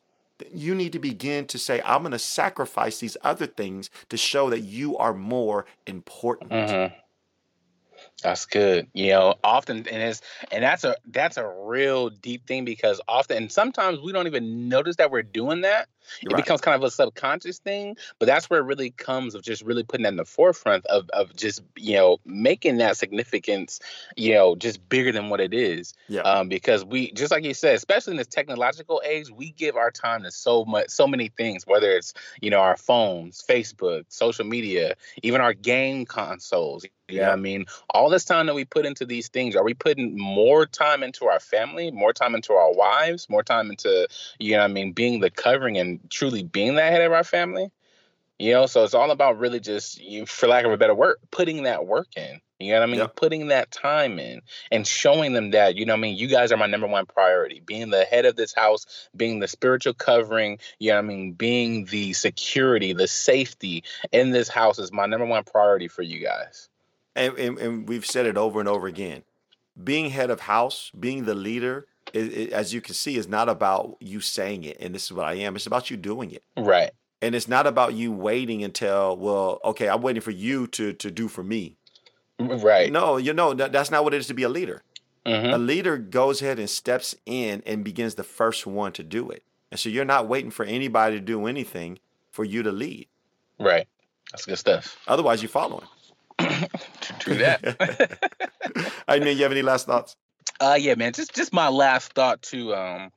you 0.53 0.73
need 0.73 0.93
to 0.93 0.99
begin 0.99 1.45
to 1.47 1.57
say, 1.57 1.81
I'm 1.85 2.01
going 2.01 2.11
to 2.13 2.19
sacrifice 2.19 2.99
these 2.99 3.17
other 3.23 3.45
things 3.45 3.89
to 4.09 4.17
show 4.17 4.49
that 4.49 4.61
you 4.61 4.97
are 4.97 5.13
more 5.13 5.65
important. 5.85 6.51
Mm-hmm. 6.51 6.95
That's 8.21 8.45
good. 8.45 8.87
You 8.93 9.09
know, 9.11 9.35
often 9.43 9.77
and 9.87 10.01
it's 10.01 10.21
and 10.51 10.63
that's 10.63 10.83
a 10.83 10.95
that's 11.07 11.37
a 11.37 11.47
real 11.47 12.09
deep 12.09 12.45
thing 12.47 12.65
because 12.65 13.01
often 13.07 13.37
and 13.37 13.51
sometimes 13.51 13.99
we 13.99 14.11
don't 14.11 14.27
even 14.27 14.69
notice 14.69 14.97
that 14.97 15.11
we're 15.11 15.23
doing 15.23 15.61
that 15.61 15.89
it 16.21 16.31
right. 16.31 16.37
becomes 16.37 16.61
kind 16.61 16.75
of 16.75 16.83
a 16.83 16.91
subconscious 16.91 17.59
thing 17.59 17.95
but 18.19 18.25
that's 18.25 18.49
where 18.49 18.59
it 18.59 18.63
really 18.63 18.91
comes 18.91 19.35
of 19.35 19.41
just 19.41 19.63
really 19.63 19.83
putting 19.83 20.03
that 20.03 20.09
in 20.09 20.17
the 20.17 20.25
forefront 20.25 20.85
of, 20.87 21.09
of 21.11 21.35
just 21.35 21.61
you 21.77 21.95
know 21.95 22.17
making 22.25 22.77
that 22.77 22.97
significance 22.97 23.79
you 24.15 24.33
know 24.33 24.55
just 24.55 24.87
bigger 24.89 25.11
than 25.11 25.29
what 25.29 25.39
it 25.39 25.53
is 25.53 25.93
yeah. 26.07 26.21
um, 26.21 26.49
because 26.49 26.83
we 26.83 27.11
just 27.11 27.31
like 27.31 27.43
you 27.43 27.53
said 27.53 27.75
especially 27.75 28.11
in 28.11 28.17
this 28.17 28.27
technological 28.27 29.01
age 29.05 29.29
we 29.31 29.51
give 29.51 29.75
our 29.75 29.91
time 29.91 30.23
to 30.23 30.31
so 30.31 30.65
much 30.65 30.89
so 30.89 31.07
many 31.07 31.29
things 31.29 31.65
whether 31.65 31.91
it's 31.91 32.13
you 32.41 32.49
know 32.49 32.59
our 32.59 32.77
phones 32.77 33.43
facebook 33.47 34.05
social 34.09 34.45
media 34.45 34.95
even 35.23 35.41
our 35.41 35.53
game 35.53 36.05
consoles 36.05 36.85
you 37.11 37.19
yeah. 37.19 37.27
know 37.27 37.33
I 37.33 37.35
mean? 37.35 37.65
All 37.89 38.09
this 38.09 38.25
time 38.25 38.45
that 38.47 38.55
we 38.55 38.65
put 38.65 38.85
into 38.85 39.05
these 39.05 39.27
things, 39.27 39.55
are 39.55 39.63
we 39.63 39.73
putting 39.73 40.17
more 40.17 40.65
time 40.65 41.03
into 41.03 41.25
our 41.25 41.39
family, 41.39 41.91
more 41.91 42.13
time 42.13 42.35
into 42.35 42.53
our 42.53 42.73
wives, 42.73 43.29
more 43.29 43.43
time 43.43 43.69
into, 43.69 44.07
you 44.39 44.55
know 44.55 44.61
I 44.61 44.67
mean, 44.67 44.93
being 44.93 45.19
the 45.19 45.29
covering 45.29 45.77
and 45.77 45.90
truly 46.09 46.43
being 46.43 46.75
that 46.75 46.91
head 46.91 47.01
of 47.01 47.11
our 47.11 47.23
family. 47.23 47.71
You 48.39 48.53
know, 48.53 48.65
so 48.65 48.83
it's 48.83 48.95
all 48.95 49.11
about 49.11 49.37
really 49.37 49.59
just, 49.59 50.01
you, 50.01 50.25
for 50.25 50.47
lack 50.47 50.65
of 50.65 50.71
a 50.71 50.77
better 50.77 50.95
word, 50.95 51.17
putting 51.29 51.63
that 51.63 51.85
work 51.85 52.07
in. 52.15 52.41
You 52.59 52.73
know 52.73 52.79
what 52.79 52.89
I 52.89 52.91
mean? 52.91 52.99
Yep. 53.01 53.15
Putting 53.15 53.47
that 53.47 53.69
time 53.69 54.17
in 54.17 54.41
and 54.71 54.85
showing 54.85 55.33
them 55.33 55.51
that, 55.51 55.75
you 55.75 55.85
know 55.85 55.93
what 55.93 55.99
I 55.99 56.01
mean? 56.01 56.17
You 56.17 56.27
guys 56.27 56.51
are 56.51 56.57
my 56.57 56.65
number 56.65 56.87
one 56.87 57.05
priority. 57.05 57.61
Being 57.63 57.91
the 57.91 58.03
head 58.03 58.25
of 58.25 58.35
this 58.35 58.53
house, 58.53 59.09
being 59.15 59.39
the 59.39 59.47
spiritual 59.47 59.93
covering, 59.93 60.57
you 60.79 60.89
know 60.89 60.95
what 60.95 61.05
I 61.05 61.07
mean? 61.07 61.33
Being 61.33 61.85
the 61.85 62.13
security, 62.13 62.93
the 62.93 63.07
safety 63.07 63.83
in 64.11 64.31
this 64.31 64.47
house 64.47 64.79
is 64.79 64.91
my 64.91 65.05
number 65.05 65.25
one 65.25 65.43
priority 65.43 65.87
for 65.87 66.01
you 66.01 66.19
guys. 66.19 66.67
And, 67.15 67.37
and, 67.37 67.57
and 67.59 67.89
we've 67.89 68.05
said 68.05 68.25
it 68.25 68.37
over 68.37 68.59
and 68.59 68.69
over 68.69 68.87
again. 68.87 69.23
Being 69.83 70.09
head 70.09 70.29
of 70.29 70.41
house, 70.41 70.91
being 70.99 71.25
the 71.25 71.35
leader, 71.35 71.87
it, 72.13 72.33
it, 72.33 72.51
as 72.51 72.73
you 72.73 72.81
can 72.81 72.93
see, 72.93 73.17
is 73.17 73.27
not 73.27 73.49
about 73.49 73.97
you 73.99 74.19
saying 74.21 74.63
it 74.63 74.77
and 74.79 74.93
this 74.93 75.05
is 75.05 75.13
what 75.13 75.25
I 75.25 75.33
am. 75.33 75.55
It's 75.55 75.67
about 75.67 75.89
you 75.89 75.97
doing 75.97 76.31
it. 76.31 76.43
Right. 76.57 76.91
And 77.21 77.35
it's 77.35 77.47
not 77.47 77.67
about 77.67 77.93
you 77.93 78.11
waiting 78.11 78.63
until, 78.63 79.15
well, 79.15 79.59
okay, 79.63 79.87
I'm 79.87 80.01
waiting 80.01 80.21
for 80.21 80.31
you 80.31 80.67
to 80.67 80.93
to 80.93 81.11
do 81.11 81.27
for 81.27 81.43
me. 81.43 81.77
Right. 82.39 82.91
No, 82.91 83.17
you 83.17 83.33
know 83.33 83.53
that, 83.53 83.71
that's 83.71 83.91
not 83.91 84.03
what 84.03 84.13
it 84.13 84.17
is 84.17 84.27
to 84.27 84.33
be 84.33 84.43
a 84.43 84.49
leader. 84.49 84.83
Mm-hmm. 85.25 85.53
A 85.53 85.57
leader 85.57 85.97
goes 85.97 86.41
ahead 86.41 86.57
and 86.57 86.69
steps 86.69 87.15
in 87.25 87.61
and 87.65 87.83
begins 87.83 88.15
the 88.15 88.23
first 88.23 88.65
one 88.65 88.91
to 88.93 89.03
do 89.03 89.29
it. 89.29 89.43
And 89.69 89.79
so 89.79 89.89
you're 89.89 90.05
not 90.05 90.27
waiting 90.27 90.51
for 90.51 90.65
anybody 90.65 91.15
to 91.17 91.21
do 91.21 91.45
anything 91.45 91.99
for 92.31 92.43
you 92.43 92.63
to 92.63 92.71
lead. 92.71 93.07
Right. 93.59 93.87
That's 94.31 94.45
good 94.45 94.57
stuff. 94.57 94.97
Otherwise, 95.07 95.41
you're 95.41 95.49
following. 95.49 95.87
True 97.19 97.35
that. 97.35 98.19
I 99.07 99.19
mean, 99.19 99.37
you 99.37 99.43
have 99.43 99.51
any 99.51 99.61
last 99.61 99.85
thoughts? 99.85 100.15
Uh, 100.61 100.77
yeah, 100.79 100.93
man. 100.93 101.11
Just 101.11 101.33
just 101.33 101.51
my 101.51 101.69
last 101.69 102.13
thought 102.13 102.43
to 102.43 102.75
um, 102.75 103.11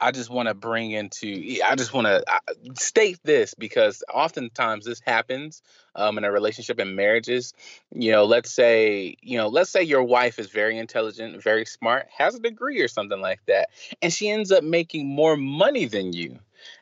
I 0.00 0.12
just 0.12 0.30
want 0.30 0.48
to 0.48 0.54
bring 0.54 0.92
into 0.92 1.58
I 1.64 1.74
just 1.74 1.92
want 1.92 2.06
to 2.06 2.22
uh, 2.32 2.52
state 2.78 3.18
this 3.24 3.54
because 3.54 4.04
oftentimes 4.12 4.84
this 4.84 5.00
happens 5.00 5.60
um, 5.96 6.18
in 6.18 6.24
a 6.24 6.30
relationship 6.30 6.78
and 6.78 6.94
marriages. 6.94 7.52
You 7.90 8.12
know, 8.12 8.24
let's 8.26 8.52
say 8.52 9.16
you 9.22 9.36
know, 9.36 9.48
let's 9.48 9.70
say 9.70 9.82
your 9.82 10.04
wife 10.04 10.38
is 10.38 10.50
very 10.50 10.78
intelligent, 10.78 11.42
very 11.42 11.66
smart, 11.66 12.06
has 12.16 12.36
a 12.36 12.40
degree 12.40 12.80
or 12.80 12.86
something 12.86 13.20
like 13.20 13.40
that, 13.46 13.70
and 14.00 14.12
she 14.12 14.28
ends 14.28 14.52
up 14.52 14.62
making 14.62 15.08
more 15.08 15.36
money 15.36 15.86
than 15.86 16.12
you. 16.12 16.38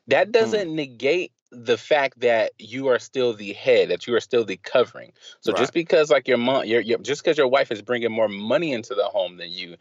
That 0.09 0.27
hmm. 0.27 0.33
doesn't 0.33 0.69
hmm. 0.69 0.75
negate 0.75 1.33
the 1.53 1.77
fact 1.77 2.21
that 2.21 2.53
you 2.59 2.89
are 2.89 2.99
still 2.99 3.35
the 3.35 3.53
head, 3.53 3.91
that 3.91 4.07
you 4.07 4.15
are 4.15 4.21
still 4.21 4.45
the 4.45 4.57
covering. 4.57 5.13
So 5.41 5.53
right. 5.53 5.59
just 5.59 5.75
because 5.75 6.11
like 6.11 6.27
your 6.27 6.39
mom, 6.39 6.65
your, 6.65 6.81
your 6.81 6.99
just 6.99 7.23
because 7.23 7.37
your 7.37 7.47
wife 7.47 7.71
is 7.71 7.83
bringing 7.83 8.11
more 8.11 8.29
money 8.29 8.73
into 8.73 8.95
the 8.95 9.05
home 9.05 9.37
than 9.37 9.51
you, 9.51 9.77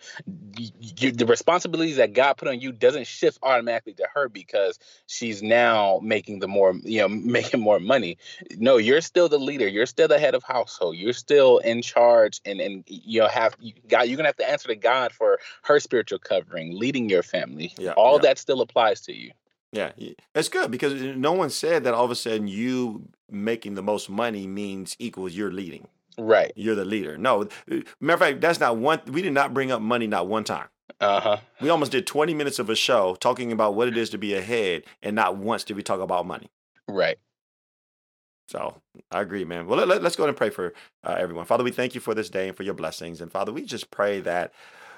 you, 0.58 1.12
the 1.12 1.26
responsibilities 1.26 1.96
that 1.96 2.12
God 2.12 2.34
put 2.34 2.50
on 2.50 2.60
you 2.60 2.74
doesn't 2.74 3.08
shift 3.08 3.40
automatically 3.42 3.94
to 3.94 4.08
her 4.14 4.28
because 4.28 4.80
she's 5.08 5.42
now 5.42 6.02
making 6.04 6.40
the 6.40 6.48
more, 6.48 6.74
you 6.84 7.00
know, 7.00 7.08
making 7.10 7.62
more 7.62 7.80
money. 7.80 8.18
No, 8.58 8.76
you're 8.76 9.02
still 9.02 9.30
the 9.30 9.40
leader. 9.40 9.68
You're 9.68 9.86
still 9.86 10.10
the 10.10 10.20
head 10.20 10.36
of 10.36 10.44
household. 10.44 10.98
You're 10.98 11.14
still 11.14 11.60
in 11.60 11.82
charge, 11.82 12.42
and 12.44 12.60
and 12.60 12.84
you 12.88 13.22
know 13.22 13.28
have 13.28 13.56
you 13.60 13.74
God. 13.88 14.04
You're 14.04 14.18
gonna 14.18 14.30
have 14.30 14.38
to 14.38 14.50
answer 14.50 14.68
to 14.68 14.76
God 14.76 15.14
for 15.14 15.40
her 15.64 15.80
spiritual 15.80 16.20
covering, 16.20 16.78
leading 16.78 17.10
your 17.10 17.24
family. 17.24 17.74
Yeah, 17.78 17.92
All 17.94 18.16
yeah. 18.16 18.24
that 18.24 18.40
still 18.40 18.60
applies 18.60 19.02
to 19.02 19.16
you. 19.16 19.32
Yeah, 19.72 19.92
it's 20.36 20.50
good 20.50 20.70
because 20.70 20.94
no 21.02 21.32
one 21.32 21.50
said 21.50 21.86
that 21.86 21.94
all 21.94 22.04
of 22.04 22.12
a 22.12 22.16
sudden 22.16 22.48
you 22.48 23.08
making 23.30 23.76
the 23.76 23.84
most 23.84 24.10
money 24.10 24.46
means 24.46 24.96
equals 25.00 25.34
you're 25.34 25.52
leading. 25.52 25.88
Right. 26.18 26.52
You're 26.56 26.76
the 26.76 26.86
leader. 26.86 27.18
No, 27.18 27.48
matter 28.00 28.14
of 28.14 28.20
fact, 28.20 28.42
that's 28.42 28.60
not 28.60 28.78
one. 28.78 29.02
We 29.08 29.22
did 29.22 29.34
not 29.34 29.54
bring 29.54 29.72
up 29.72 29.82
money 29.82 30.08
not 30.08 30.28
one 30.28 30.44
time. 30.44 30.68
Uh 31.00 31.22
huh. 31.22 31.38
We 31.62 31.70
almost 31.70 31.92
did 31.94 32.06
20 32.06 32.34
minutes 32.34 32.60
of 32.60 32.70
a 32.70 32.76
show 32.76 33.16
talking 33.16 33.52
about 33.52 33.76
what 33.76 33.88
it 33.88 33.98
is 33.98 34.10
to 34.12 34.18
be 34.18 34.34
ahead, 34.34 34.84
and 35.02 35.16
not 35.16 35.38
once 35.38 35.64
did 35.64 35.78
we 35.78 35.84
talk 35.84 36.02
about 36.02 36.26
money. 36.26 36.50
Right. 36.88 37.18
So 38.50 38.82
I 39.10 39.22
agree, 39.22 39.46
man. 39.46 39.66
Well, 39.66 39.86
let, 39.86 40.04
us 40.04 40.18
go 40.18 40.28
and 40.28 40.36
pray 40.36 40.50
for 40.50 40.74
uh, 41.06 41.16
everyone. 41.18 41.46
Father, 41.46 41.64
we 41.64 41.72
thank 41.72 41.96
you 41.96 42.02
for 42.02 42.14
this 42.14 42.30
day 42.30 42.50
and 42.50 42.58
for 42.58 42.64
your 42.64 42.74
blessings. 42.74 43.22
And 43.22 43.32
Father, 43.32 43.54
we 43.54 43.64
just 43.64 43.92
pray 43.92 44.20
that, 44.20 44.52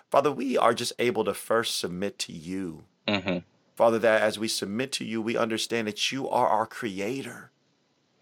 Father, 0.10 0.32
we 0.32 0.58
are 0.58 0.74
just 0.74 0.94
able 0.98 1.24
to 1.26 1.36
first 1.36 1.80
submit 1.80 2.18
to 2.20 2.34
you. 2.34 2.84
Mm-hmm. 3.08 3.38
Father, 3.76 4.00
that 4.00 4.22
as 4.22 4.38
we 4.38 4.48
submit 4.48 4.92
to 4.94 5.06
you, 5.06 5.22
we 5.22 5.38
understand 5.38 5.88
that 5.88 6.12
you 6.12 6.30
are 6.30 6.48
our 6.48 6.66
creator. 6.66 7.52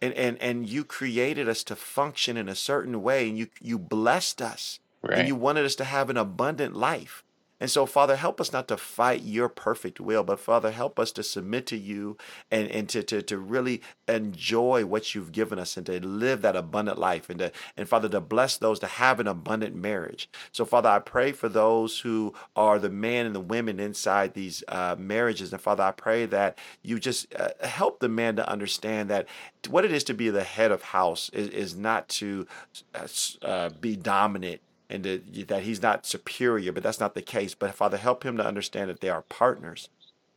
And, 0.02 0.14
and, 0.14 0.42
and 0.42 0.68
you 0.68 0.84
created 0.84 1.48
us 1.48 1.64
to 1.66 1.76
function 1.76 2.38
in 2.38 2.50
a 2.50 2.56
certain 2.56 3.04
way, 3.04 3.30
and 3.30 3.38
you, 3.38 3.48
you 3.60 3.78
blessed 3.78 4.42
us. 4.42 4.80
Right. 5.04 5.20
And 5.20 5.28
you 5.28 5.36
wanted 5.36 5.66
us 5.66 5.76
to 5.76 5.84
have 5.84 6.10
an 6.10 6.18
abundant 6.18 6.76
life. 6.76 7.24
And 7.62 7.70
so, 7.70 7.86
Father, 7.86 8.16
help 8.16 8.42
us 8.42 8.52
not 8.52 8.68
to 8.70 8.76
fight 8.76 9.22
your 9.22 9.48
perfect 9.48 10.00
will, 10.00 10.24
but 10.24 10.40
Father, 10.40 10.72
help 10.72 11.00
us 11.00 11.12
to 11.12 11.22
submit 11.22 11.68
to 11.68 11.78
you 11.78 12.18
and, 12.50 12.68
and 12.70 12.90
to, 12.90 13.04
to, 13.04 13.22
to 13.22 13.38
really 13.38 13.84
enjoy 14.08 14.84
what 14.84 15.14
you've 15.14 15.32
given 15.32 15.60
us 15.60 15.78
and 15.78 15.86
to 15.86 16.04
live 16.06 16.42
that 16.42 16.56
abundant 16.56 16.98
life 16.98 17.30
and 17.30 17.38
to, 17.38 17.52
and 17.78 17.88
Father, 17.88 18.10
to 18.10 18.20
bless 18.20 18.58
those 18.58 18.80
to 18.80 18.88
have 18.88 19.20
an 19.20 19.28
abundant 19.28 19.76
marriage. 19.76 20.28
So, 20.52 20.66
Father, 20.66 20.90
I 20.90 20.98
pray 20.98 21.34
for 21.34 21.50
those 21.50 22.00
who 22.00 22.34
are 22.56 22.80
the 22.80 22.90
men 22.90 23.28
and 23.28 23.36
the 23.36 23.40
women 23.40 23.80
inside 23.80 24.34
these 24.34 24.64
uh, 24.68 24.96
marriages. 24.98 25.54
And 25.54 25.62
Father, 25.62 25.84
I 25.84 25.92
pray 25.92 26.26
that 26.26 26.58
you 26.82 27.00
just 27.00 27.32
uh, 27.36 27.50
help 27.62 28.00
the 28.00 28.10
man 28.10 28.38
to 28.38 28.50
understand 28.50 29.12
that 29.12 29.28
what 29.70 29.86
it 29.86 29.92
is 29.92 30.04
to 30.06 30.16
be 30.16 30.32
the 30.32 30.44
head 30.44 30.72
of 30.72 30.82
house 30.82 31.30
is, 31.30 31.50
is 31.50 31.76
not 31.76 32.10
to 32.10 32.48
uh, 32.96 33.08
uh 33.44 33.70
be 33.80 33.96
dominant 33.96 34.62
and 34.92 35.06
that 35.48 35.64
he's 35.64 35.82
not 35.82 36.06
superior, 36.06 36.72
but 36.72 36.84
that's 36.84 37.00
not 37.00 37.16
the 37.16 37.22
case. 37.22 37.56
But 37.56 37.74
Father, 37.74 37.98
help 37.98 38.24
him 38.24 38.38
to 38.38 38.46
understand 38.46 38.90
that 38.90 39.00
they 39.00 39.10
are 39.10 39.22
partners 39.22 39.90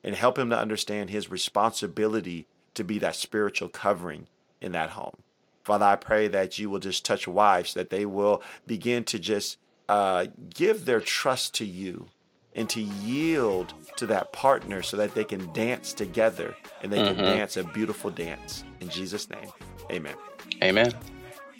and 0.02 0.14
help 0.14 0.38
him 0.38 0.50
to 0.50 0.58
understand 0.58 1.10
his 1.10 1.30
responsibility 1.30 2.46
to 2.74 2.84
be 2.84 2.98
that 3.00 3.16
spiritual 3.16 3.68
covering 3.68 4.28
in 4.60 4.72
that 4.72 4.90
home. 4.90 5.16
Father, 5.64 5.86
I 5.86 5.96
pray 5.96 6.28
that 6.28 6.58
you 6.58 6.70
will 6.70 6.78
just 6.78 7.04
touch 7.04 7.26
wives, 7.26 7.74
that 7.74 7.90
they 7.90 8.06
will 8.06 8.42
begin 8.66 9.04
to 9.04 9.18
just 9.18 9.58
uh, 9.88 10.26
give 10.50 10.84
their 10.84 11.00
trust 11.00 11.54
to 11.54 11.64
you 11.64 12.06
and 12.54 12.68
to 12.70 12.80
yield 12.80 13.74
to 13.96 14.06
that 14.06 14.32
partner 14.32 14.82
so 14.82 14.96
that 14.96 15.14
they 15.14 15.24
can 15.24 15.52
dance 15.52 15.92
together 15.92 16.54
and 16.82 16.92
they 16.92 16.98
mm-hmm. 16.98 17.16
can 17.16 17.24
dance 17.24 17.56
a 17.56 17.64
beautiful 17.64 18.10
dance. 18.10 18.62
In 18.80 18.88
Jesus' 18.88 19.28
name, 19.30 19.48
amen. 19.90 20.14
Amen. 20.62 20.92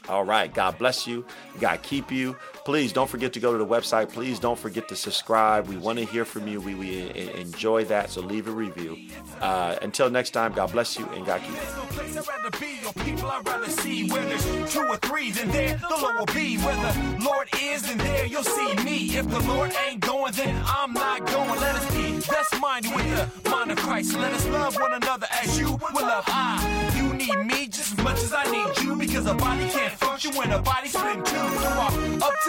All 0.09 0.25
right. 0.25 0.53
God 0.53 0.79
bless 0.79 1.07
you. 1.07 1.25
God 1.61 1.83
keep 1.83 2.13
you. 2.13 2.37
Please 2.65 2.93
don't 2.93 3.11
forget 3.11 3.33
to 3.35 3.41
go 3.41 3.53
to 3.53 3.59
the 3.59 3.67
website. 3.67 4.11
Please 4.11 4.39
don't 4.39 4.59
forget 4.59 4.89
to 4.89 4.97
subscribe. 4.97 5.67
We 5.67 5.77
want 5.77 5.99
to 5.99 6.07
hear 6.07 6.25
from 6.25 6.49
you. 6.49 6.61
We, 6.61 6.75
we 6.75 7.11
enjoy 7.35 7.85
that. 7.85 8.11
So 8.11 8.23
leave 8.23 8.49
a 8.49 8.51
review. 8.51 8.97
Uh, 9.41 9.77
until 9.83 10.09
next 10.09 10.31
time, 10.31 10.53
God 10.53 10.73
bless 10.73 10.99
you 10.99 11.07
and 11.09 11.27
God 11.27 11.43
keep 11.43 11.51
you. 11.51 13.05
People 13.05 13.31
I'd 13.31 13.45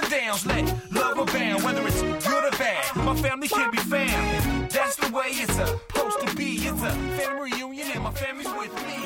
downs, 0.09 0.45
let 0.45 0.65
love 0.91 1.17
abound, 1.17 1.63
whether 1.63 1.85
it's 1.87 2.01
good 2.01 2.43
or 2.43 2.51
bad. 2.57 2.95
My 2.97 3.15
family 3.15 3.47
can 3.47 3.71
be 3.71 3.77
found. 3.77 4.71
That's 4.71 4.95
the 4.95 5.11
way 5.13 5.27
it's 5.27 5.53
supposed 5.53 6.27
to 6.27 6.35
be. 6.35 6.55
It's 6.55 6.81
a 6.81 6.91
family 6.91 7.51
reunion 7.51 7.87
and 7.93 8.03
my 8.03 8.11
family's 8.11 8.47
with 8.53 8.73
me. 8.85 8.97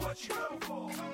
What 0.00 0.28
you 0.28 0.34
for. 0.60 1.09